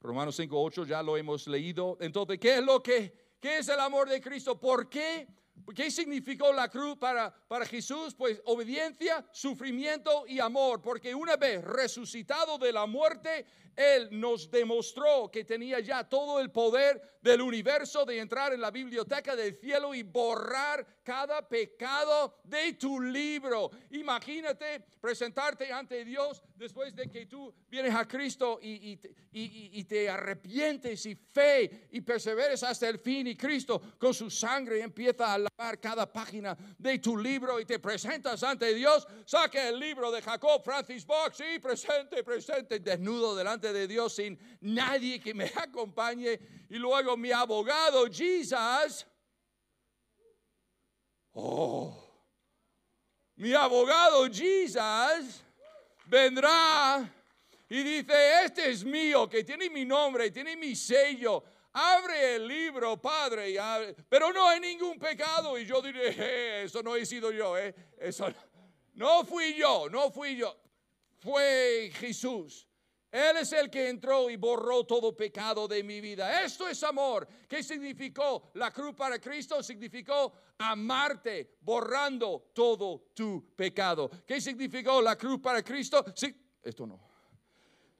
Romanos 0.00 0.40
5.8 0.40 0.86
ya 0.86 1.02
lo 1.02 1.16
hemos 1.16 1.46
leído. 1.46 1.98
Entonces, 2.00 2.38
¿qué 2.38 2.56
es 2.56 2.64
lo 2.64 2.82
que, 2.82 3.36
qué 3.38 3.58
es 3.58 3.68
el 3.68 3.78
amor 3.78 4.08
de 4.08 4.20
Cristo? 4.20 4.58
¿Por 4.58 4.88
qué? 4.88 5.28
¿Qué 5.74 5.90
significó 5.90 6.52
la 6.52 6.68
cruz 6.68 6.96
para, 6.96 7.32
para 7.46 7.66
Jesús? 7.66 8.14
Pues 8.14 8.40
obediencia, 8.46 9.24
sufrimiento 9.32 10.24
y 10.26 10.40
amor. 10.40 10.80
Porque 10.80 11.14
una 11.14 11.36
vez 11.36 11.62
resucitado 11.62 12.58
de 12.58 12.72
la 12.72 12.86
muerte, 12.86 13.46
él 13.76 14.08
nos 14.10 14.50
demostró 14.50 15.30
que 15.30 15.44
tenía 15.44 15.80
ya 15.80 16.04
todo 16.04 16.40
el 16.40 16.50
poder 16.50 17.12
del 17.22 17.40
universo 17.40 18.04
de 18.04 18.18
entrar 18.18 18.52
en 18.52 18.60
la 18.60 18.70
biblioteca 18.70 19.36
del 19.36 19.54
cielo 19.54 19.94
y 19.94 20.02
borrar 20.02 20.84
cada 21.04 21.46
pecado 21.48 22.40
de 22.42 22.72
tu 22.74 23.00
libro. 23.00 23.70
Imagínate 23.90 24.80
presentarte 25.00 25.72
ante 25.72 26.04
Dios 26.04 26.42
después 26.56 26.94
de 26.94 27.08
que 27.08 27.26
tú 27.26 27.52
vienes 27.68 27.94
a 27.94 28.06
Cristo 28.06 28.58
y, 28.60 28.98
y, 29.32 29.84
te 29.84 30.08
arrepientes 30.08 31.06
y 31.06 31.14
fe 31.14 31.88
y 31.92 32.00
perseveres 32.00 32.62
hasta 32.62 32.88
el 32.88 32.98
fin 32.98 33.26
y 33.26 33.36
Cristo 33.36 33.80
con 33.98 34.14
su 34.14 34.30
sangre 34.30 34.80
empieza 34.80 35.34
a 35.34 35.38
lavar 35.38 35.80
cada 35.80 36.10
página 36.12 36.56
de 36.78 36.98
tu 36.98 37.16
libro 37.16 37.58
y 37.60 37.64
te 37.64 37.78
presentas 37.78 38.42
ante 38.42 38.74
Dios. 38.74 39.06
Saque 39.24 39.68
el 39.68 39.78
libro 39.78 40.10
de 40.10 40.22
Jacob 40.22 40.62
Francis 40.64 41.04
Box 41.04 41.42
y 41.54 41.58
presente, 41.58 42.22
presente, 42.22 42.78
desnudo 42.78 43.34
delante 43.34 43.61
de 43.70 43.86
Dios 43.86 44.14
sin 44.14 44.38
nadie 44.62 45.20
que 45.20 45.34
me 45.34 45.52
acompañe. 45.54 46.40
Y 46.70 46.76
luego 46.78 47.18
mi 47.18 47.30
abogado, 47.30 48.06
Jesus. 48.10 49.06
Oh, 51.34 52.02
mi 53.36 53.52
abogado, 53.52 54.26
Jesus, 54.26 55.42
vendrá 56.06 57.10
y 57.68 57.82
dice, 57.82 58.44
este 58.44 58.70
es 58.70 58.84
mío, 58.84 59.26
que 59.28 59.42
tiene 59.44 59.70
mi 59.70 59.84
nombre, 59.86 60.30
tiene 60.30 60.56
mi 60.56 60.76
sello. 60.76 61.42
Abre 61.72 62.34
el 62.34 62.46
libro, 62.46 63.00
Padre, 63.00 63.56
pero 64.10 64.30
no 64.30 64.46
hay 64.46 64.60
ningún 64.60 64.98
pecado. 64.98 65.58
Y 65.58 65.64
yo 65.64 65.80
diré, 65.80 66.14
eh, 66.18 66.62
eso 66.64 66.82
no 66.82 66.94
he 66.94 67.06
sido 67.06 67.32
yo, 67.32 67.56
eh. 67.56 67.74
eso 67.98 68.26
no 68.92 69.24
fui 69.24 69.54
yo, 69.54 69.88
no 69.88 70.10
fui 70.10 70.36
yo. 70.36 70.54
Fue 71.18 71.90
Jesús. 71.94 72.68
Él 73.12 73.36
es 73.36 73.52
el 73.52 73.68
que 73.68 73.90
entró 73.90 74.30
y 74.30 74.36
borró 74.36 74.84
todo 74.84 75.14
pecado 75.14 75.68
de 75.68 75.82
mi 75.84 76.00
vida. 76.00 76.42
Esto 76.42 76.66
es 76.66 76.82
amor. 76.82 77.28
¿Qué 77.46 77.62
significó 77.62 78.50
la 78.54 78.72
cruz 78.72 78.94
para 78.94 79.20
Cristo? 79.20 79.62
Significó 79.62 80.32
amarte, 80.56 81.58
borrando 81.60 82.50
todo 82.54 83.10
tu 83.14 83.54
pecado. 83.54 84.10
¿Qué 84.26 84.40
significó 84.40 85.02
la 85.02 85.16
cruz 85.16 85.40
para 85.42 85.62
Cristo? 85.62 86.02
esto 86.62 86.86
no. 86.86 86.98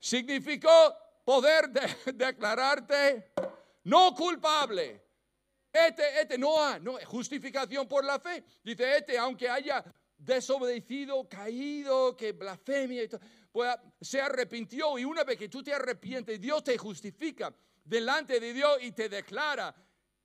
Significó 0.00 0.96
poder 1.26 1.68
declararte 2.14 3.32
no 3.84 4.14
culpable. 4.14 5.02
Este, 5.70 6.22
este, 6.22 6.38
no, 6.38 6.78
no, 6.78 6.98
justificación 7.04 7.86
por 7.86 8.02
la 8.02 8.18
fe. 8.18 8.42
Dice 8.64 8.96
este, 8.96 9.18
aunque 9.18 9.46
haya 9.46 9.84
desobedecido, 10.16 11.28
caído, 11.28 12.16
que 12.16 12.32
blasfemia 12.32 13.02
y 13.02 13.08
todo 13.08 13.20
pues, 13.52 13.76
se 14.00 14.20
arrepintió 14.20 14.98
y 14.98 15.04
una 15.04 15.24
vez 15.24 15.36
que 15.36 15.48
tú 15.48 15.62
te 15.62 15.74
arrepientes, 15.74 16.40
Dios 16.40 16.64
te 16.64 16.78
justifica 16.78 17.54
delante 17.84 18.40
de 18.40 18.52
Dios 18.52 18.78
y 18.80 18.92
te 18.92 19.08
declara 19.08 19.74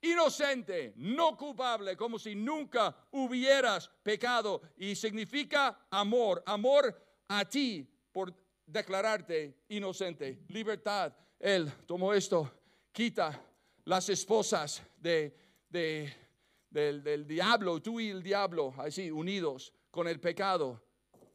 inocente, 0.00 0.94
no 0.96 1.36
culpable, 1.36 1.96
como 1.96 2.18
si 2.18 2.34
nunca 2.34 2.96
hubieras 3.10 3.90
pecado. 4.02 4.62
Y 4.78 4.94
significa 4.94 5.86
amor, 5.90 6.42
amor 6.46 6.98
a 7.28 7.44
ti 7.44 7.86
por 8.12 8.32
declararte 8.64 9.64
inocente, 9.68 10.44
libertad. 10.48 11.12
Él 11.38 11.70
tomó 11.86 12.14
esto, 12.14 12.50
quita 12.92 13.40
las 13.84 14.08
esposas 14.08 14.82
de, 14.96 15.36
del, 15.68 17.02
del 17.02 17.26
diablo, 17.26 17.80
tú 17.80 18.00
y 18.00 18.10
el 18.10 18.22
diablo, 18.22 18.74
así 18.78 19.10
unidos 19.10 19.72
con 19.90 20.08
el 20.08 20.18
pecado. 20.18 20.82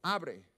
Abre 0.02 0.53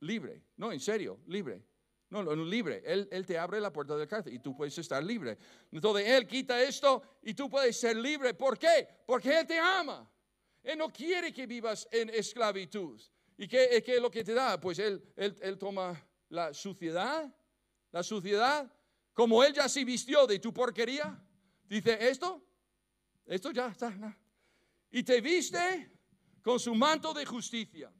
libre. 0.00 0.42
No, 0.56 0.72
en 0.72 0.80
serio, 0.80 1.20
libre. 1.26 1.62
No, 2.08 2.22
no, 2.22 2.34
libre. 2.36 2.82
Él, 2.86 3.08
él 3.10 3.26
te 3.26 3.38
abre 3.38 3.60
la 3.60 3.72
puerta 3.72 3.94
de 3.94 4.00
la 4.00 4.06
cárcel 4.06 4.32
y 4.32 4.38
tú 4.38 4.56
puedes 4.56 4.76
estar 4.78 5.02
libre. 5.02 5.36
Entonces 5.72 6.06
Él 6.06 6.26
quita 6.26 6.62
esto 6.62 7.02
y 7.22 7.34
tú 7.34 7.50
puedes 7.50 7.78
ser 7.78 7.96
libre. 7.96 8.32
¿Por 8.34 8.58
qué? 8.58 8.86
Porque 9.06 9.40
Él 9.40 9.46
te 9.46 9.58
ama. 9.58 10.08
Él 10.62 10.78
no 10.78 10.88
quiere 10.92 11.32
que 11.32 11.46
vivas 11.46 11.88
en 11.90 12.10
esclavitud. 12.10 13.00
¿Y 13.38 13.46
qué, 13.46 13.82
qué 13.84 13.96
es 13.96 14.02
lo 14.02 14.10
que 14.10 14.24
te 14.24 14.34
da? 14.34 14.60
Pues 14.60 14.78
él, 14.78 15.02
él, 15.14 15.36
él, 15.40 15.58
toma 15.58 16.00
la 16.28 16.54
suciedad, 16.54 17.32
la 17.92 18.02
suciedad, 18.02 18.72
como 19.12 19.44
Él 19.44 19.52
ya 19.52 19.68
se 19.68 19.84
vistió 19.84 20.26
de 20.26 20.38
tu 20.38 20.52
porquería. 20.52 21.22
Dice, 21.68 21.96
esto, 22.08 22.42
esto 23.26 23.50
ya 23.50 23.68
está. 23.68 23.92
Y 24.90 25.02
te 25.02 25.20
viste 25.20 25.90
con 26.42 26.58
su 26.58 26.74
manto 26.74 27.12
de 27.12 27.24
justicia. 27.26 27.92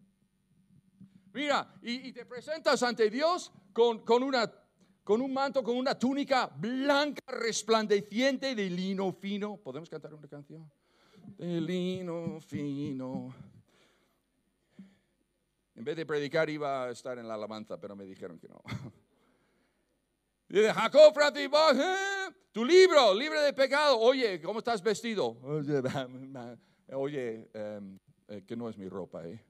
Mira, 1.37 1.68
y, 1.82 2.12
te 2.12 2.24
presentas 2.24 2.82
ante 2.82 3.11
Dios 3.11 3.53
con, 3.74 4.01
una, 4.22 4.51
con 5.05 5.20
un 5.20 5.34
manto, 5.34 5.62
con 5.62 5.76
una 5.76 5.95
túnica 5.95 6.47
blanca, 6.47 7.20
resplandeciente 7.26 8.55
de 8.55 8.70
lino 8.70 9.12
fino. 9.12 9.59
¿Podemos 9.59 9.91
cantar 9.91 10.14
una 10.14 10.26
canción? 10.28 10.66
De 11.37 11.61
lino 11.61 12.41
fino. 12.41 13.34
En 15.74 15.84
vez 15.84 15.95
de 15.95 16.07
predicar 16.07 16.49
iba 16.49 16.84
a 16.84 16.91
estar 16.91 17.18
en 17.18 17.28
la 17.28 17.34
alabanza, 17.34 17.78
pero 17.78 17.95
me 17.95 18.07
dijeron 18.07 18.39
que 18.39 18.49
no. 18.49 18.62
Dice, 20.49 20.72
Jacob 20.72 21.12
Francis 21.12 21.51
¿eh? 21.53 22.34
tu 22.51 22.64
libro, 22.64 23.12
libre 23.12 23.43
de 23.43 23.53
pecado. 23.53 23.99
Oye, 24.01 24.41
¿cómo 24.41 24.61
estás 24.61 24.82
vestido? 24.82 25.37
Oye, 26.95 27.51
em, 27.53 27.99
eh, 28.26 28.43
que 28.47 28.57
no 28.57 28.70
es 28.70 28.78
mi 28.78 28.89
ropa, 28.89 29.28
¿eh? 29.28 29.45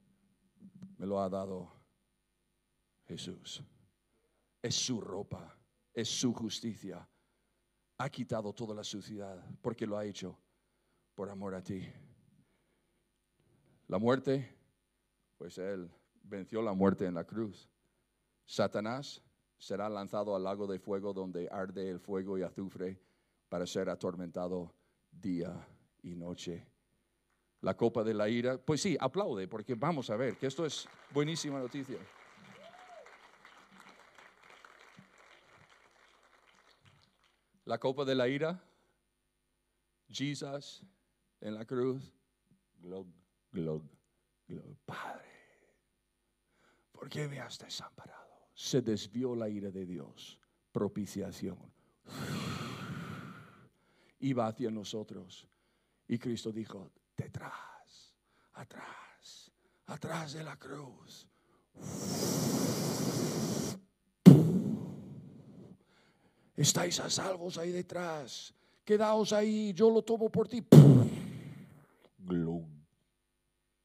Me 0.98 1.06
lo 1.06 1.20
ha 1.20 1.28
dado 1.28 1.75
Jesús. 3.06 3.62
Es 4.62 4.74
su 4.74 5.00
ropa, 5.00 5.56
es 5.92 6.08
su 6.08 6.32
justicia. 6.32 7.08
Ha 7.98 8.10
quitado 8.10 8.52
toda 8.52 8.74
la 8.74 8.84
suciedad 8.84 9.42
porque 9.62 9.86
lo 9.86 9.96
ha 9.96 10.04
hecho 10.04 10.38
por 11.14 11.30
amor 11.30 11.54
a 11.54 11.62
ti. 11.62 11.86
La 13.88 13.98
muerte, 13.98 14.54
pues 15.38 15.56
Él 15.58 15.90
venció 16.22 16.60
la 16.60 16.72
muerte 16.72 17.06
en 17.06 17.14
la 17.14 17.24
cruz. 17.24 17.70
Satanás 18.44 19.22
será 19.58 19.88
lanzado 19.88 20.34
al 20.36 20.44
lago 20.44 20.66
de 20.66 20.78
fuego 20.78 21.12
donde 21.12 21.48
arde 21.50 21.88
el 21.88 22.00
fuego 22.00 22.36
y 22.36 22.42
azufre 22.42 23.00
para 23.48 23.66
ser 23.66 23.88
atormentado 23.88 24.74
día 25.10 25.66
y 26.02 26.14
noche. 26.14 26.66
La 27.62 27.76
copa 27.76 28.04
de 28.04 28.14
la 28.14 28.28
ira, 28.28 28.58
pues 28.58 28.82
sí, 28.82 28.96
aplaude 29.00 29.48
porque 29.48 29.74
vamos 29.74 30.10
a 30.10 30.16
ver 30.16 30.36
que 30.36 30.46
esto 30.46 30.66
es 30.66 30.88
buenísima 31.12 31.58
noticia. 31.58 31.98
La 37.66 37.78
copa 37.78 38.04
de 38.04 38.14
la 38.14 38.28
ira, 38.28 38.62
Jesús 40.08 40.84
en 41.40 41.54
la 41.54 41.64
cruz, 41.64 42.12
glog, 42.78 43.08
glog, 43.50 43.82
glog. 44.46 44.76
Padre, 44.84 45.26
¿por 46.92 47.08
qué 47.08 47.26
me 47.26 47.40
has 47.40 47.58
desamparado? 47.58 48.50
Se 48.54 48.82
desvió 48.82 49.34
la 49.34 49.48
ira 49.48 49.72
de 49.72 49.84
Dios, 49.84 50.38
propiciación. 50.70 51.58
Iba 54.20 54.46
hacia 54.46 54.70
nosotros 54.70 55.48
y 56.06 56.18
Cristo 56.18 56.52
dijo, 56.52 56.92
detrás, 57.16 58.14
atrás, 58.52 59.50
atrás 59.86 60.34
de 60.34 60.44
la 60.44 60.56
cruz. 60.56 61.26
Estáis 66.56 66.98
a 67.00 67.10
salvos 67.10 67.58
ahí 67.58 67.70
detrás. 67.70 68.54
Quedaos 68.82 69.32
ahí, 69.32 69.74
yo 69.74 69.90
lo 69.90 70.02
tomo 70.02 70.30
por 70.30 70.48
ti. 70.48 70.64
Glug, 72.18 72.66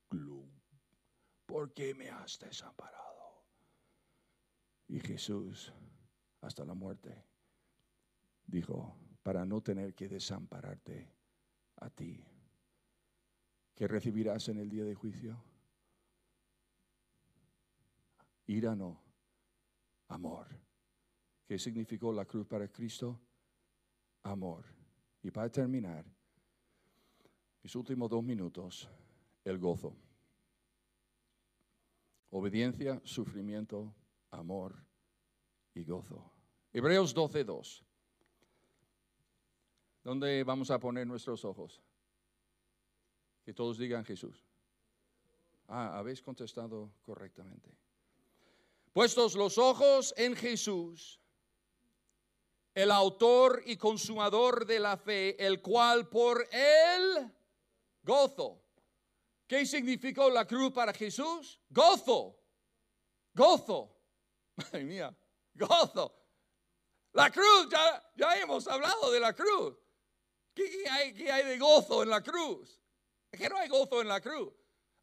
glug. 0.10 0.50
¿Por 1.46 1.74
qué 1.74 1.94
me 1.94 2.10
has 2.10 2.40
desamparado? 2.40 3.44
Y 4.88 5.00
Jesús, 5.00 5.74
hasta 6.40 6.64
la 6.64 6.74
muerte, 6.74 7.26
dijo, 8.46 8.96
para 9.22 9.46
no 9.46 9.62
tener 9.62 9.94
que 9.94 10.08
desampararte 10.08 11.14
a 11.78 11.90
ti, 11.90 12.24
que 13.76 13.88
recibirás 13.88 14.48
en 14.50 14.60
el 14.60 14.70
día 14.70 14.86
de 14.86 14.96
juicio. 14.96 15.44
Ira 18.48 18.76
no, 18.76 19.02
amor. 20.08 20.61
¿Qué 21.52 21.60
significó 21.60 22.14
la 22.14 22.24
cruz 22.24 22.48
para 22.48 22.70
Cristo? 22.70 23.20
Amor. 24.24 24.64
Y 25.22 25.32
para 25.32 25.52
terminar, 25.52 26.06
mis 27.62 27.76
últimos 27.76 28.10
dos 28.10 28.24
minutos, 28.24 28.88
el 29.44 29.58
gozo. 29.58 29.94
Obediencia, 32.30 33.02
sufrimiento, 33.04 33.94
amor 34.30 34.82
y 35.74 35.84
gozo. 35.84 36.24
Hebreos 36.72 37.14
12:2. 37.14 37.84
¿Dónde 40.06 40.46
vamos 40.46 40.72
a 40.72 40.80
poner 40.80 41.06
nuestros 41.06 41.44
ojos? 41.44 41.82
Que 43.44 43.54
todos 43.54 43.78
digan 43.78 44.06
Jesús. 44.06 44.48
Ah, 45.68 46.00
habéis 46.00 46.22
contestado 46.22 46.94
correctamente. 47.02 47.78
Puestos 48.94 49.36
los 49.36 49.58
ojos 49.58 50.14
en 50.16 50.34
Jesús, 50.34 51.21
el 52.74 52.92
autor 52.92 53.62
y 53.66 53.78
consumador 53.78 54.66
de 54.66 54.80
la 54.80 54.98
fe, 54.98 55.44
el 55.46 55.62
cual 55.62 56.08
por 56.08 56.48
él 56.52 57.32
gozo. 58.04 58.62
¿Qué 59.48 59.66
significó 59.66 60.30
la 60.30 60.46
cruz 60.46 60.72
para 60.72 60.94
Jesús? 60.94 61.60
Gozo. 61.70 62.38
Gozo. 63.34 63.98
Madre 64.56 64.84
mía, 64.84 65.16
gozo. 65.54 66.18
La 67.14 67.30
cruz, 67.30 67.68
ya, 67.70 68.12
ya 68.16 68.38
hemos 68.38 68.68
hablado 68.68 69.12
de 69.12 69.20
la 69.20 69.34
cruz. 69.34 69.76
¿Qué 70.54 70.86
hay, 70.90 71.14
¿Qué 71.14 71.32
hay 71.32 71.46
de 71.46 71.58
gozo 71.58 72.04
en 72.04 72.10
la 72.10 72.22
cruz? 72.22 72.82
¿Qué 73.32 73.50
no 73.50 73.58
hay 73.58 73.68
gozo 73.68 74.02
en 74.02 74.08
la 74.08 74.22
cruz? 74.22 74.54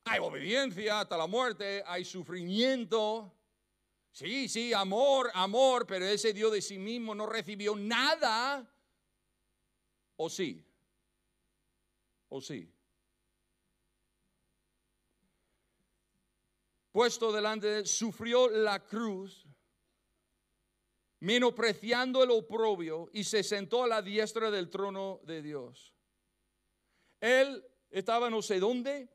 Hay 0.04 0.20
obediencia 0.20 1.00
hasta 1.00 1.18
la 1.18 1.26
muerte, 1.26 1.82
hay 1.86 2.04
sufrimiento. 2.04 3.38
Sí, 4.12 4.48
sí, 4.48 4.72
amor, 4.72 5.30
amor, 5.34 5.86
pero 5.86 6.04
ese 6.04 6.32
Dios 6.32 6.52
de 6.52 6.61
sí 6.61 6.78
mismo 6.78 7.14
no 7.14 7.26
recibió 7.26 7.76
nada. 7.76 8.68
¿O 10.16 10.28
sí? 10.28 10.64
¿O 12.28 12.40
sí? 12.40 12.72
Puesto 16.90 17.30
delante 17.30 17.68
de 17.68 17.78
él, 17.80 17.86
sufrió 17.86 18.48
la 18.48 18.84
cruz, 18.84 19.46
menospreciando 21.20 22.24
el 22.24 22.30
oprobio, 22.32 23.09
y 23.12 23.22
se 23.22 23.42
sentó 23.44 23.84
a 23.84 23.88
la 23.88 24.02
diestra 24.02 24.50
del 24.50 24.68
trono 24.68 25.20
de 25.22 25.42
Dios. 25.42 25.94
Él 27.20 27.64
estaba 27.90 28.30
no 28.30 28.42
sé 28.42 28.59
dónde, 28.59 29.09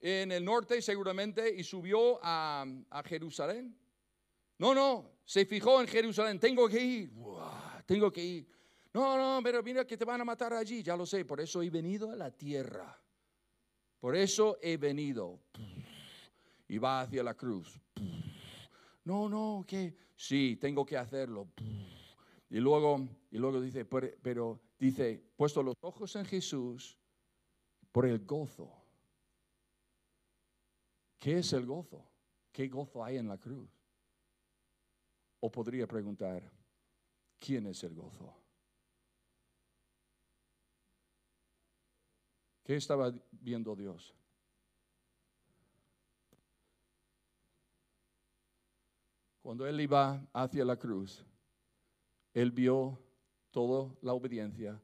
en 0.00 0.32
el 0.32 0.44
norte 0.44 0.80
seguramente, 0.80 1.54
y 1.54 1.62
subió 1.62 2.18
a, 2.22 2.64
a 2.90 3.02
Jerusalén. 3.02 3.76
No, 4.58 4.74
no, 4.74 5.12
se 5.24 5.46
fijó 5.46 5.80
en 5.80 5.86
Jerusalén, 5.86 6.38
tengo 6.38 6.68
que 6.68 6.82
ir, 6.82 7.12
tengo 7.86 8.10
que 8.12 8.22
ir. 8.22 8.48
No, 8.92 9.16
no, 9.16 9.40
pero 9.42 9.62
mira 9.62 9.86
que 9.86 9.96
te 9.96 10.04
van 10.04 10.20
a 10.20 10.24
matar 10.24 10.52
allí, 10.52 10.82
ya 10.82 10.96
lo 10.96 11.06
sé, 11.06 11.24
por 11.24 11.40
eso 11.40 11.62
he 11.62 11.70
venido 11.70 12.10
a 12.10 12.16
la 12.16 12.30
tierra. 12.30 13.00
Por 14.00 14.16
eso 14.16 14.58
he 14.62 14.76
venido. 14.76 15.40
Y 16.68 16.78
va 16.78 17.02
hacia 17.02 17.22
la 17.22 17.34
cruz. 17.34 17.78
No, 19.04 19.28
no, 19.28 19.64
que 19.66 19.94
sí, 20.16 20.56
tengo 20.60 20.84
que 20.84 20.96
hacerlo. 20.96 21.48
Y 22.48 22.58
luego, 22.58 23.06
y 23.30 23.38
luego 23.38 23.60
dice, 23.60 23.84
pero 23.84 24.60
dice, 24.78 25.22
puesto 25.36 25.62
los 25.62 25.76
ojos 25.82 26.16
en 26.16 26.24
Jesús 26.24 26.98
por 27.92 28.06
el 28.06 28.24
gozo. 28.24 28.79
¿Qué 31.20 31.38
es 31.38 31.52
el 31.52 31.66
gozo? 31.66 32.02
¿Qué 32.50 32.66
gozo 32.68 33.04
hay 33.04 33.18
en 33.18 33.28
la 33.28 33.36
cruz? 33.36 33.70
O 35.38 35.52
podría 35.52 35.86
preguntar, 35.86 36.50
¿quién 37.38 37.66
es 37.66 37.84
el 37.84 37.94
gozo? 37.94 38.34
¿Qué 42.64 42.76
estaba 42.76 43.12
viendo 43.30 43.76
Dios? 43.76 44.14
Cuando 49.42 49.66
él 49.66 49.80
iba 49.80 50.26
hacia 50.32 50.64
la 50.64 50.78
cruz, 50.78 51.24
él 52.32 52.50
vio 52.50 52.98
toda 53.50 53.94
la 54.02 54.14
obediencia, 54.14 54.80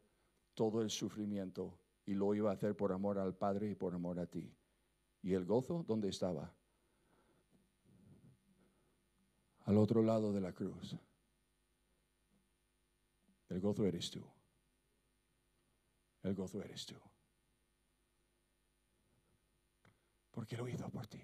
todo 0.55 0.83
el 0.83 0.91
sufrimiento, 0.91 1.79
y 2.05 2.15
lo 2.15 2.35
iba 2.35 2.51
a 2.51 2.55
hacer 2.55 2.77
por 2.77 2.93
amor 2.93 3.19
al 3.19 3.35
Padre 3.35 3.71
y 3.71 3.75
por 3.75 3.95
amor 3.95 4.19
a 4.19 4.27
ti. 4.27 4.56
¿Y 5.27 5.35
el 5.35 5.45
gozo 5.45 5.83
dónde 5.83 6.09
estaba? 6.09 6.55
Al 9.65 9.77
otro 9.77 10.01
lado 10.01 10.33
de 10.33 10.41
la 10.41 10.53
cruz. 10.53 10.97
El 13.49 13.61
gozo 13.61 13.85
eres 13.85 14.09
tú. 14.09 14.25
El 16.23 16.33
gozo 16.37 16.63
eres 16.63 16.87
tú. 16.87 16.95
Porque 20.31 20.57
lo 20.57 20.69
hizo 20.69 20.89
por 20.91 21.09
ti. 21.09 21.21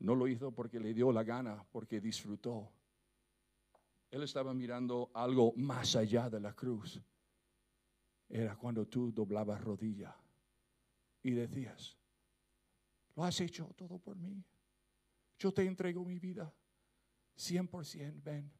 No 0.00 0.14
lo 0.14 0.28
hizo 0.28 0.52
porque 0.52 0.78
le 0.78 0.92
dio 0.92 1.10
la 1.10 1.24
gana, 1.24 1.64
porque 1.72 1.98
disfrutó. 1.98 2.70
Él 4.10 4.22
estaba 4.22 4.52
mirando 4.52 5.10
algo 5.14 5.54
más 5.56 5.96
allá 5.96 6.28
de 6.28 6.40
la 6.40 6.52
cruz. 6.52 7.00
Era 8.28 8.54
cuando 8.58 8.86
tú 8.86 9.10
doblabas 9.12 9.64
rodilla 9.64 10.14
y 11.22 11.32
decías, 11.32 11.96
lo 13.14 13.24
has 13.24 13.40
hecho 13.40 13.72
todo 13.76 13.98
por 13.98 14.16
mí. 14.16 14.42
Yo 15.38 15.52
te 15.52 15.64
entrego 15.64 16.04
mi 16.04 16.18
vida. 16.18 16.52
100%, 17.36 18.22
ven. 18.22 18.52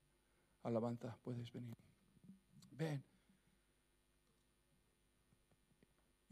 Alabanza, 0.62 1.16
puedes 1.22 1.52
venir. 1.52 1.76
Ven. 2.72 3.04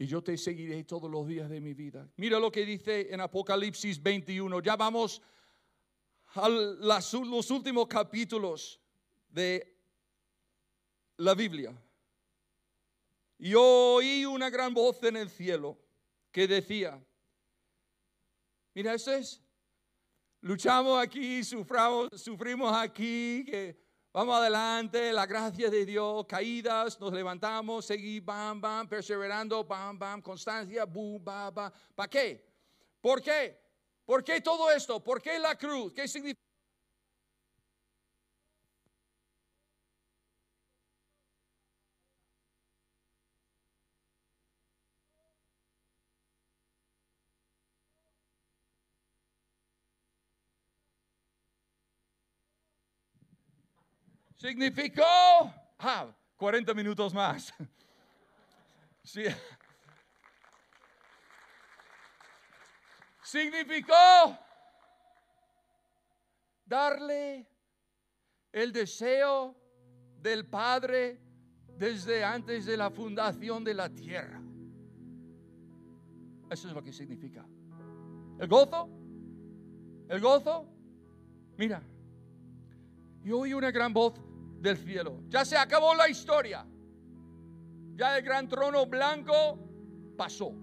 y 0.01 0.07
yo 0.07 0.23
te 0.23 0.37
seguiré 0.37 0.85
todos 0.85 1.11
los 1.11 1.27
días 1.27 1.49
de 1.49 1.59
mi 1.59 1.73
vida. 1.73 2.09
Mira 2.15 2.39
lo 2.39 2.49
que 2.49 2.65
dice 2.65 3.13
en 3.13 3.19
Apocalipsis 3.19 4.01
21. 4.01 4.61
Ya 4.61 4.77
vamos 4.77 5.21
a 6.35 6.47
los 6.47 7.51
últimos 7.51 7.85
capítulos 7.87 8.79
de 9.27 9.77
la 11.17 11.35
Biblia. 11.35 11.77
Y 13.39 13.53
oí 13.55 14.23
una 14.23 14.49
gran 14.49 14.73
voz 14.73 15.03
en 15.03 15.17
el 15.17 15.29
cielo 15.29 15.77
que 16.31 16.47
decía, 16.47 17.01
mira, 18.73 18.93
eso 18.93 19.11
es, 19.13 19.41
luchamos 20.41 21.01
aquí, 21.01 21.43
suframos, 21.43 22.09
sufrimos 22.15 22.71
aquí, 22.75 23.45
vamos 24.13 24.35
adelante, 24.35 25.11
la 25.11 25.25
gracia 25.25 25.69
de 25.69 25.85
Dios, 25.85 26.25
caídas, 26.27 26.99
nos 26.99 27.11
levantamos, 27.13 27.85
seguimos, 27.85 28.25
bam, 28.25 28.61
bam, 28.61 28.87
perseverando, 28.87 29.63
bam, 29.63 29.97
bam, 29.97 30.21
constancia, 30.21 30.85
boom, 30.85 31.23
bam, 31.23 31.53
bam. 31.53 31.71
¿Para 31.95 32.09
qué? 32.09 32.45
¿Por 33.01 33.21
qué? 33.21 33.59
¿Por 34.05 34.23
qué 34.23 34.41
todo 34.41 34.71
esto? 34.71 35.03
¿Por 35.03 35.21
qué 35.21 35.39
la 35.39 35.55
cruz? 35.55 35.93
¿Qué 35.93 36.07
significa? 36.07 36.48
Significó, 54.39 55.03
ah, 55.79 56.07
40 56.37 56.73
minutos 56.73 57.13
más. 57.13 57.53
Sí. 59.01 59.23
Significó 63.23 63.93
darle 66.65 67.47
el 68.51 68.71
deseo 68.71 69.55
del 70.21 70.45
Padre 70.45 71.19
desde 71.65 72.23
antes 72.23 72.65
de 72.65 72.77
la 72.77 72.91
fundación 72.91 73.63
de 73.63 73.73
la 73.73 73.89
tierra. 73.89 74.39
Eso 76.51 76.67
es 76.67 76.73
lo 76.73 76.83
que 76.83 76.93
significa. 76.93 77.47
El 78.37 78.47
gozo, 78.47 78.89
el 80.07 80.21
gozo, 80.21 80.67
mira, 81.57 81.81
yo 83.23 83.39
oí 83.39 83.53
una 83.53 83.71
gran 83.71 83.91
voz 83.91 84.28
del 84.61 84.77
cielo. 84.77 85.21
Ya 85.29 85.45
se 85.45 85.57
acabó 85.57 85.93
la 85.95 86.09
historia. 86.09 86.65
Ya 87.95 88.17
el 88.17 88.23
gran 88.23 88.47
trono 88.47 88.85
blanco 88.85 89.59
pasó. 90.17 90.53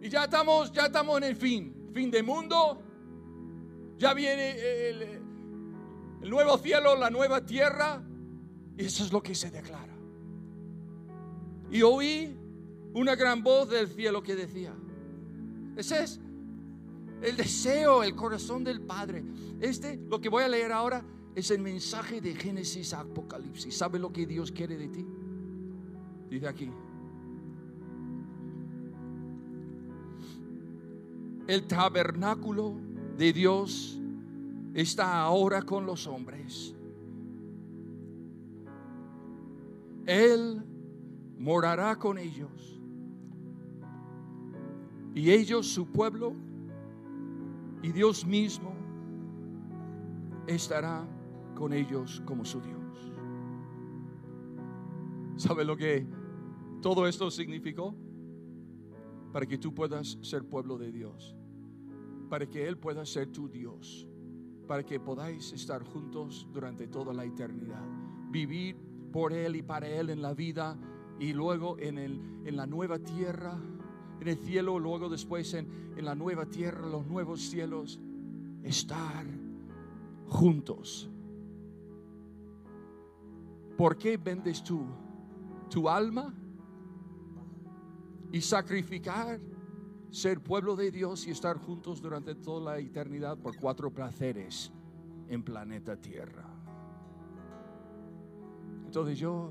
Y 0.00 0.08
ya 0.08 0.24
estamos, 0.24 0.72
ya 0.72 0.86
estamos 0.86 1.18
en 1.18 1.24
el 1.24 1.36
fin, 1.36 1.90
fin 1.92 2.10
del 2.10 2.22
mundo. 2.22 2.80
Ya 3.98 4.14
viene 4.14 4.50
el, 4.88 5.02
el 6.22 6.30
nuevo 6.30 6.58
cielo, 6.58 6.96
la 6.96 7.10
nueva 7.10 7.44
tierra. 7.44 8.02
Y 8.76 8.84
eso 8.84 9.04
es 9.04 9.12
lo 9.12 9.22
que 9.22 9.34
se 9.34 9.50
declara. 9.50 9.95
Y 11.70 11.82
oí 11.82 12.36
una 12.94 13.14
gran 13.14 13.42
voz 13.42 13.68
del 13.68 13.88
cielo 13.88 14.22
que 14.22 14.34
decía, 14.34 14.74
ese 15.76 16.02
es 16.02 16.20
el 17.22 17.36
deseo, 17.36 18.02
el 18.02 18.14
corazón 18.14 18.64
del 18.64 18.80
Padre. 18.80 19.24
Este, 19.60 19.96
lo 19.96 20.20
que 20.20 20.28
voy 20.28 20.44
a 20.44 20.48
leer 20.48 20.72
ahora, 20.72 21.04
es 21.36 21.50
el 21.50 21.60
mensaje 21.60 22.22
de 22.22 22.34
Génesis 22.34 22.94
a 22.94 23.00
Apocalipsis. 23.00 23.76
¿Sabe 23.76 23.98
lo 23.98 24.10
que 24.10 24.26
Dios 24.26 24.50
quiere 24.50 24.78
de 24.78 24.88
ti? 24.88 25.06
Dice 26.30 26.48
aquí. 26.48 26.70
El 31.46 31.66
tabernáculo 31.66 32.74
de 33.18 33.34
Dios 33.34 34.00
está 34.72 35.20
ahora 35.20 35.60
con 35.60 35.84
los 35.84 36.06
hombres. 36.06 36.74
Él 40.06 40.64
morará 41.38 41.96
con 41.96 42.18
ellos. 42.18 42.80
Y 45.14 45.30
ellos, 45.30 45.66
su 45.66 45.86
pueblo, 45.86 46.34
y 47.82 47.92
Dios 47.92 48.26
mismo 48.26 48.74
estará 50.46 51.06
con 51.54 51.72
ellos 51.72 52.22
como 52.26 52.44
su 52.44 52.60
Dios. 52.60 53.12
¿Sabe 55.36 55.64
lo 55.64 55.76
que 55.76 56.06
todo 56.80 57.06
esto 57.06 57.30
significó? 57.30 57.94
Para 59.32 59.46
que 59.46 59.58
tú 59.58 59.74
puedas 59.74 60.18
ser 60.22 60.44
pueblo 60.44 60.78
de 60.78 60.92
Dios, 60.92 61.36
para 62.28 62.46
que 62.46 62.66
Él 62.66 62.78
pueda 62.78 63.04
ser 63.04 63.30
tu 63.32 63.48
Dios, 63.48 64.08
para 64.66 64.84
que 64.84 64.98
podáis 64.98 65.52
estar 65.52 65.82
juntos 65.84 66.46
durante 66.52 66.88
toda 66.88 67.12
la 67.12 67.24
eternidad, 67.24 67.84
vivir 68.30 68.76
por 69.12 69.32
Él 69.32 69.56
y 69.56 69.62
para 69.62 69.88
Él 69.88 70.10
en 70.10 70.22
la 70.22 70.34
vida 70.34 70.76
y 71.18 71.32
luego 71.32 71.78
en, 71.78 71.98
el, 71.98 72.20
en 72.44 72.56
la 72.56 72.66
nueva 72.66 72.98
tierra, 72.98 73.58
en 74.20 74.28
el 74.28 74.36
cielo, 74.38 74.78
luego 74.78 75.08
después 75.08 75.54
en, 75.54 75.68
en 75.96 76.04
la 76.04 76.14
nueva 76.14 76.46
tierra, 76.46 76.86
los 76.86 77.06
nuevos 77.06 77.40
cielos, 77.40 78.00
estar 78.62 79.26
juntos. 80.26 81.10
¿Por 83.76 83.96
qué 83.96 84.16
vendes 84.16 84.62
tú 84.62 84.86
tu 85.68 85.88
alma 85.88 86.32
y 88.32 88.40
sacrificar 88.40 89.40
ser 90.10 90.40
pueblo 90.40 90.76
de 90.76 90.90
Dios 90.90 91.26
y 91.26 91.30
estar 91.30 91.58
juntos 91.58 92.00
durante 92.00 92.34
toda 92.34 92.72
la 92.72 92.78
eternidad 92.78 93.36
por 93.38 93.56
cuatro 93.58 93.92
placeres 93.92 94.72
en 95.28 95.42
planeta 95.42 95.96
Tierra? 95.96 96.48
Entonces 98.86 99.18
yo 99.18 99.50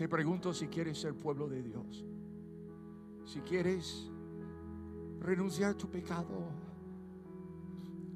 Te 0.00 0.08
pregunto 0.08 0.54
si 0.54 0.68
quieres 0.68 0.98
ser 0.98 1.12
pueblo 1.12 1.46
de 1.46 1.62
Dios. 1.62 2.06
Si 3.26 3.38
quieres 3.40 4.10
renunciar 5.20 5.72
a 5.72 5.76
tu 5.76 5.90
pecado, 5.90 6.48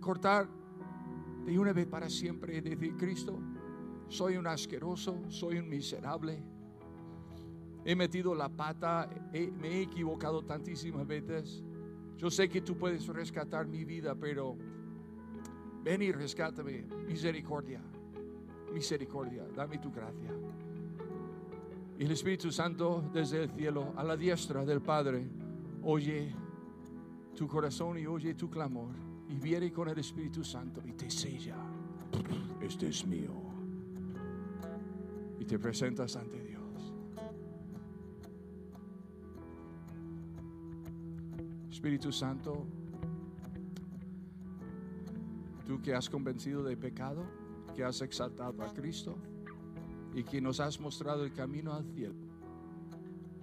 cortar 0.00 0.48
de 1.44 1.58
una 1.58 1.74
vez 1.74 1.86
para 1.86 2.08
siempre 2.08 2.56
y 2.56 2.62
decir, 2.62 2.96
Cristo, 2.96 3.38
soy 4.08 4.38
un 4.38 4.46
asqueroso, 4.46 5.24
soy 5.28 5.58
un 5.58 5.68
miserable. 5.68 6.42
He 7.84 7.94
metido 7.94 8.34
la 8.34 8.48
pata, 8.48 9.10
me 9.30 9.68
he 9.68 9.82
equivocado 9.82 10.42
tantísimas 10.42 11.06
veces. 11.06 11.62
Yo 12.16 12.30
sé 12.30 12.48
que 12.48 12.62
tú 12.62 12.78
puedes 12.78 13.06
rescatar 13.08 13.66
mi 13.66 13.84
vida, 13.84 14.14
pero 14.14 14.56
ven 15.82 16.00
y 16.00 16.12
rescátame. 16.12 16.86
Misericordia, 17.06 17.82
misericordia, 18.72 19.46
dame 19.54 19.76
tu 19.76 19.92
gracia. 19.92 20.32
Y 21.98 22.04
el 22.04 22.10
Espíritu 22.10 22.50
Santo 22.50 23.08
desde 23.12 23.44
el 23.44 23.50
cielo, 23.50 23.92
a 23.96 24.02
la 24.02 24.16
diestra 24.16 24.64
del 24.64 24.80
Padre, 24.80 25.28
oye 25.82 26.34
tu 27.36 27.46
corazón 27.46 27.98
y 27.98 28.06
oye 28.06 28.34
tu 28.34 28.50
clamor. 28.50 28.94
Y 29.28 29.38
viene 29.38 29.72
con 29.72 29.88
el 29.88 29.98
Espíritu 29.98 30.42
Santo 30.44 30.82
y 30.84 30.92
te 30.92 31.08
sella. 31.08 31.56
Este 32.60 32.88
es 32.88 33.06
mío. 33.06 33.32
Y 35.38 35.44
te 35.44 35.58
presentas 35.58 36.16
ante 36.16 36.42
Dios. 36.42 36.92
Espíritu 41.70 42.10
Santo, 42.12 42.66
tú 45.66 45.80
que 45.80 45.94
has 45.94 46.08
convencido 46.08 46.62
de 46.62 46.76
pecado, 46.76 47.24
que 47.74 47.84
has 47.84 48.00
exaltado 48.00 48.62
a 48.62 48.72
Cristo 48.72 49.16
y 50.14 50.22
que 50.22 50.40
nos 50.40 50.60
has 50.60 50.80
mostrado 50.80 51.24
el 51.24 51.32
camino 51.32 51.72
al 51.72 51.84
cielo. 51.84 52.14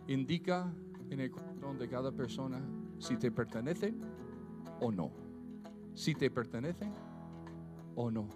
Indica 0.07 0.74
en 1.09 1.19
el 1.19 1.30
corazón 1.30 1.78
de 1.78 1.89
cada 1.89 2.11
persona 2.11 2.61
si 2.97 3.17
te 3.17 3.32
pertenece 3.32 3.93
o 4.80 4.91
no. 4.91 5.11
Si 5.93 6.15
te 6.15 6.32
pertenece 6.32 6.89
o 7.95 8.09
no. 8.09 8.30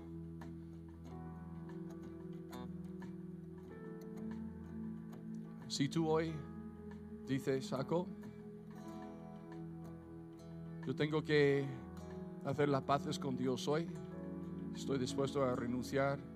Si 5.67 5.89
tú 5.89 6.07
hoy 6.07 6.33
dices, 7.27 7.67
saco, 7.67 8.07
yo 10.86 10.95
tengo 10.95 11.23
que 11.23 11.65
hacer 12.45 12.69
las 12.69 12.83
paces 12.83 13.17
con 13.17 13.36
Dios 13.36 13.67
hoy, 13.67 13.88
estoy 14.75 14.99
dispuesto 14.99 15.43
a 15.43 15.55
renunciar 15.55 16.34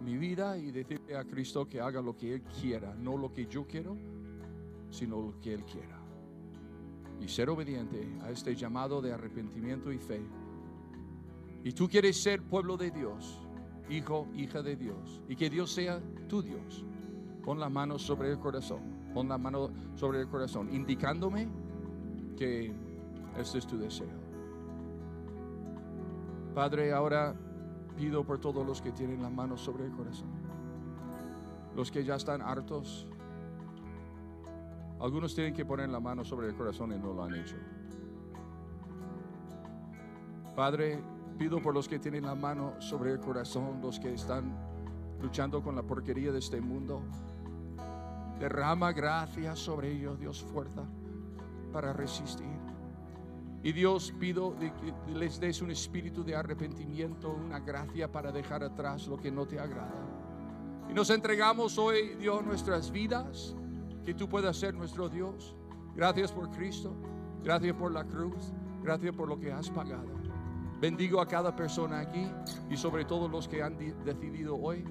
mi 0.00 0.16
vida 0.16 0.56
y 0.56 0.70
decirle 0.70 1.16
a 1.16 1.24
Cristo 1.24 1.68
que 1.68 1.80
haga 1.80 2.00
lo 2.00 2.16
que 2.16 2.34
Él 2.34 2.42
quiera, 2.60 2.94
no 2.94 3.16
lo 3.16 3.32
que 3.32 3.46
yo 3.46 3.66
quiero, 3.66 3.96
sino 4.90 5.20
lo 5.20 5.40
que 5.40 5.54
Él 5.54 5.64
quiera. 5.64 5.96
y 7.20 7.28
ser 7.28 7.50
obediente 7.50 8.08
a 8.22 8.30
este 8.30 8.56
llamado 8.56 9.02
de 9.02 9.12
arrepentimiento 9.12 9.92
y 9.92 9.98
fe. 9.98 10.22
Y 11.62 11.72
tú 11.72 11.86
quieres 11.86 12.22
ser 12.22 12.40
pueblo 12.42 12.78
de 12.78 12.90
Dios, 12.90 13.38
hijo, 13.90 14.26
hija 14.34 14.62
de 14.62 14.74
Dios, 14.76 15.20
y 15.28 15.36
que 15.36 15.50
Dios 15.50 15.70
sea 15.70 16.00
tu 16.28 16.40
Dios. 16.40 16.82
Pon 17.44 17.60
la 17.60 17.68
mano 17.68 17.98
sobre 17.98 18.30
el 18.30 18.38
corazón, 18.38 18.80
pon 19.12 19.28
la 19.28 19.36
mano 19.36 19.70
sobre 19.96 20.20
el 20.20 20.28
corazón, 20.28 20.72
indicándome 20.74 21.46
que 22.38 22.72
este 23.38 23.58
es 23.58 23.66
tu 23.66 23.76
deseo. 23.76 24.08
Padre, 26.54 26.92
ahora 26.92 27.34
pido 28.00 28.24
por 28.24 28.38
todos 28.38 28.66
los 28.66 28.80
que 28.80 28.92
tienen 28.92 29.22
la 29.22 29.28
mano 29.28 29.58
sobre 29.58 29.84
el 29.84 29.92
corazón, 29.92 30.30
los 31.76 31.90
que 31.90 32.02
ya 32.02 32.14
están 32.14 32.40
hartos. 32.40 33.06
Algunos 34.98 35.34
tienen 35.34 35.52
que 35.52 35.66
poner 35.66 35.90
la 35.90 36.00
mano 36.00 36.24
sobre 36.24 36.48
el 36.48 36.54
corazón 36.54 36.92
y 36.92 36.98
no 36.98 37.12
lo 37.12 37.24
han 37.24 37.34
hecho. 37.34 37.56
Padre, 40.56 40.98
pido 41.36 41.60
por 41.60 41.74
los 41.74 41.88
que 41.88 41.98
tienen 41.98 42.24
la 42.24 42.34
mano 42.34 42.72
sobre 42.80 43.12
el 43.12 43.20
corazón, 43.20 43.82
los 43.82 44.00
que 44.00 44.14
están 44.14 44.56
luchando 45.20 45.62
con 45.62 45.76
la 45.76 45.82
porquería 45.82 46.32
de 46.32 46.38
este 46.38 46.58
mundo. 46.58 47.02
Derrama 48.38 48.92
gracia 48.92 49.54
sobre 49.56 49.92
ellos, 49.92 50.18
Dios, 50.18 50.42
fuerza 50.42 50.84
para 51.70 51.92
resistir. 51.92 52.59
Y 53.62 53.72
Dios 53.72 54.12
pido 54.18 54.56
que 54.58 54.72
les 55.12 55.38
des 55.38 55.60
un 55.60 55.70
espíritu 55.70 56.24
de 56.24 56.34
arrepentimiento, 56.34 57.30
una 57.30 57.60
gracia 57.60 58.10
para 58.10 58.32
dejar 58.32 58.64
atrás 58.64 59.06
lo 59.06 59.18
que 59.18 59.30
no 59.30 59.46
te 59.46 59.60
agrada. 59.60 59.92
Y 60.88 60.94
nos 60.94 61.10
entregamos 61.10 61.76
hoy, 61.76 62.14
Dios, 62.18 62.44
nuestras 62.44 62.90
vidas, 62.90 63.54
que 64.04 64.14
tú 64.14 64.28
puedas 64.28 64.56
ser 64.56 64.74
nuestro 64.74 65.08
Dios. 65.08 65.54
Gracias 65.94 66.32
por 66.32 66.50
Cristo, 66.50 66.94
gracias 67.44 67.76
por 67.76 67.92
la 67.92 68.04
cruz, 68.04 68.52
gracias 68.82 69.14
por 69.14 69.28
lo 69.28 69.38
que 69.38 69.52
has 69.52 69.68
pagado. 69.68 70.08
Bendigo 70.80 71.20
a 71.20 71.28
cada 71.28 71.54
persona 71.54 72.00
aquí 72.00 72.26
y 72.70 72.76
sobre 72.76 73.04
todo 73.04 73.28
los 73.28 73.46
que 73.46 73.62
han 73.62 73.76
decidido 74.04 74.56
hoy 74.56 74.82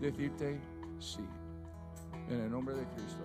decirte 0.00 0.60
sí. 0.98 1.24
En 2.28 2.40
el 2.40 2.50
nombre 2.50 2.74
de 2.74 2.84
Cristo. 2.88 3.22